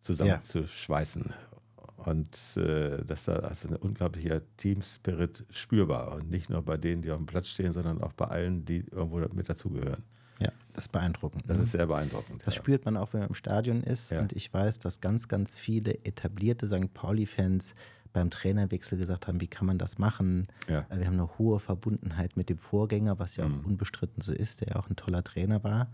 [0.00, 1.24] zusammenzuschweißen.
[1.28, 1.56] Ja
[1.96, 6.16] und äh, dass da also ein unglaublicher Team-Spirit spürbar.
[6.16, 8.84] Und nicht nur bei denen, die auf dem Platz stehen, sondern auch bei allen, die
[8.90, 10.04] irgendwo mit dazugehören.
[10.38, 11.48] Ja, das ist beeindruckend.
[11.48, 11.62] Das ne?
[11.62, 12.42] ist sehr beeindruckend.
[12.44, 12.60] Das ja.
[12.60, 14.10] spürt man auch, wenn man im Stadion ist.
[14.10, 14.20] Ja.
[14.20, 16.92] Und ich weiß, dass ganz, ganz viele etablierte St.
[16.92, 17.74] Pauli-Fans
[18.16, 20.48] beim Trainerwechsel gesagt haben, wie kann man das machen?
[20.68, 20.86] Ja.
[20.90, 23.66] Wir haben eine hohe Verbundenheit mit dem Vorgänger, was ja auch mhm.
[23.66, 25.90] unbestritten so ist, der ja auch ein toller Trainer war.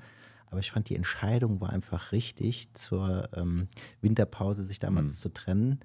[0.46, 3.66] Aber ich fand, die Entscheidung war einfach richtig, zur ähm,
[4.02, 5.14] Winterpause sich damals mhm.
[5.14, 5.80] zu trennen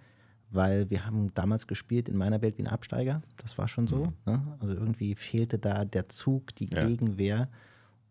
[0.50, 3.22] weil wir haben damals gespielt in meiner Welt wie ein Absteiger.
[3.36, 4.06] Das war schon so.
[4.06, 4.14] Mhm.
[4.26, 4.58] Ne?
[4.60, 6.86] Also irgendwie fehlte da der Zug, die ja.
[6.86, 7.50] Gegenwehr.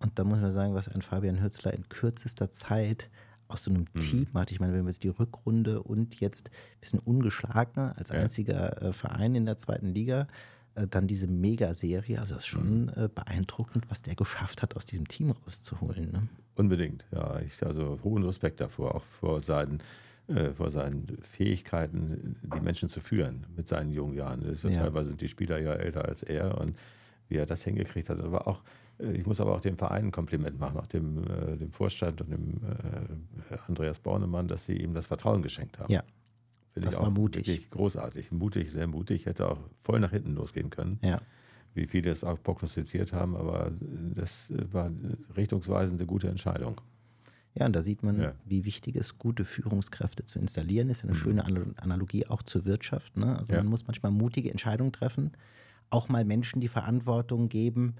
[0.01, 3.09] Und da muss man sagen, was ein Fabian Hürzler in kürzester Zeit
[3.49, 4.01] aus so einem mhm.
[4.01, 4.51] Team hat.
[4.51, 8.16] Ich meine, wenn wir jetzt die Rückrunde und jetzt ein bisschen ungeschlagener als ja.
[8.16, 10.26] einziger äh, Verein in der zweiten Liga,
[10.74, 12.18] äh, dann diese Megaserie.
[12.18, 12.92] Also das ist schon mhm.
[12.97, 16.11] äh, beeindruckend, was der geschafft hat, aus diesem Team rauszuholen.
[16.11, 16.28] Ne?
[16.57, 17.40] Unbedingt, ja.
[17.40, 19.82] Ich also hohen Respekt davor, auch vor seinen
[20.28, 24.42] äh, vor seinen Fähigkeiten, die Menschen zu führen mit seinen jungen Jahren.
[24.42, 24.82] Ja ja.
[24.82, 26.76] Teilweise sind die Spieler ja älter als er und
[27.28, 28.20] wie er das hingekriegt hat.
[28.20, 28.62] Aber auch,
[28.99, 32.30] ich muss aber auch dem Verein ein Kompliment machen, auch dem, äh, dem Vorstand und
[32.30, 32.61] dem
[33.51, 35.92] äh, Andreas Bornemann, dass sie ihm das Vertrauen geschenkt haben.
[35.92, 36.03] Ja.
[36.72, 37.47] Finde das war mutig.
[37.47, 38.32] Wirklich großartig.
[38.32, 39.26] Mutig, sehr mutig.
[39.26, 40.99] Hätte auch voll nach hinten losgehen können.
[41.03, 41.20] Ja.
[41.74, 43.70] Wie viele es auch prognostiziert haben, aber
[44.14, 46.80] das war eine richtungsweisende, gute Entscheidung.
[47.55, 48.34] Ja, und da sieht man, ja.
[48.44, 51.03] wie wichtig es gute Führungskräfte zu installieren ist.
[51.03, 51.16] Eine mhm.
[51.16, 51.44] schöne
[51.76, 53.16] Analogie auch zur Wirtschaft.
[53.16, 53.38] Ne?
[53.38, 53.61] Also ja.
[53.61, 55.32] man muss manchmal mutige Entscheidungen treffen,
[55.88, 57.97] auch mal Menschen die Verantwortung geben,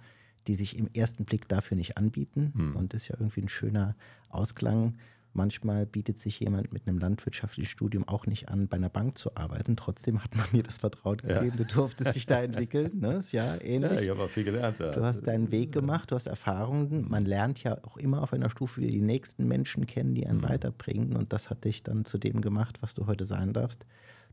[0.47, 2.53] die sich im ersten Blick dafür nicht anbieten.
[2.55, 2.77] Mhm.
[2.77, 3.97] Und das ist ja irgendwie ein schöner
[4.29, 4.97] Ausklang.
[5.37, 9.37] Manchmal bietet sich jemand mit einem landwirtschaftlichen Studium auch nicht an, bei einer Bank zu
[9.37, 9.77] arbeiten.
[9.77, 11.59] Trotzdem hat man mir das Vertrauen gegeben.
[11.59, 11.65] Ja.
[11.65, 12.99] Du durftest dich da entwickeln.
[12.99, 13.23] Ne?
[13.33, 13.93] Ja, ähnlich.
[13.93, 14.79] Ja, ich habe auch viel gelernt.
[14.79, 14.93] Ja.
[14.93, 17.07] Du hast deinen Weg gemacht, du hast Erfahrungen.
[17.11, 20.49] Man lernt ja auch immer auf einer Stufe die nächsten Menschen kennen, die einen mhm.
[20.49, 21.17] weiterbringen.
[21.17, 23.85] Und das hat dich dann zu dem gemacht, was du heute sein darfst.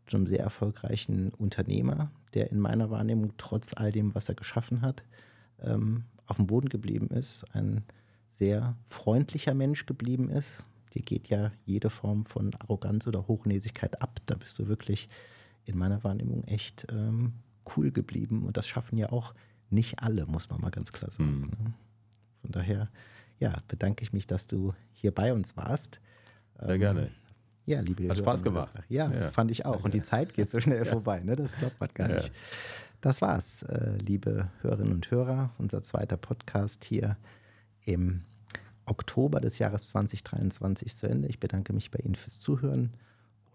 [0.08, 4.82] Zu einem sehr erfolgreichen Unternehmer, der in meiner Wahrnehmung trotz all dem, was er geschaffen
[4.82, 5.04] hat,
[5.64, 7.46] ähm, auf dem Boden geblieben ist.
[7.54, 7.84] Ein
[8.30, 14.20] sehr freundlicher Mensch geblieben ist dir geht ja jede Form von Arroganz oder Hochnäsigkeit ab.
[14.26, 15.10] Da bist du wirklich
[15.66, 17.34] in meiner Wahrnehmung echt ähm,
[17.76, 18.46] cool geblieben.
[18.46, 19.34] Und das schaffen ja auch
[19.70, 21.42] nicht alle, muss man mal ganz klar sagen.
[21.42, 21.46] Mhm.
[21.46, 21.74] Ne?
[22.42, 22.90] Von daher,
[23.40, 26.00] ja, bedanke ich mich, dass du hier bei uns warst.
[26.60, 27.12] Sehr ähm, gerne.
[27.66, 28.78] Ja, liebe Hat Spaß gemacht.
[28.90, 29.86] Ja, ja, fand ich auch.
[29.86, 30.92] Und die Zeit geht so schnell ja.
[30.92, 31.36] vorbei, ne?
[31.38, 32.32] das glaubt man gar nicht.
[33.04, 35.50] Das war's, äh, liebe Hörerinnen und Hörer.
[35.58, 37.18] Unser zweiter Podcast hier
[37.84, 38.22] im
[38.86, 41.28] Oktober des Jahres 2023 zu Ende.
[41.28, 42.94] Ich bedanke mich bei Ihnen fürs Zuhören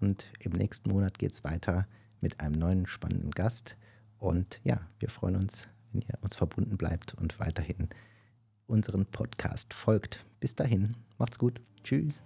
[0.01, 1.89] und im nächsten Monat geht es weiter
[2.21, 3.79] mit einem neuen spannenden Gast.
[4.19, 7.89] Und ja, wir freuen uns, wenn ihr uns verbunden bleibt und weiterhin
[8.67, 10.27] unseren Podcast folgt.
[10.41, 11.59] Bis dahin, macht's gut.
[11.85, 12.23] Tschüss.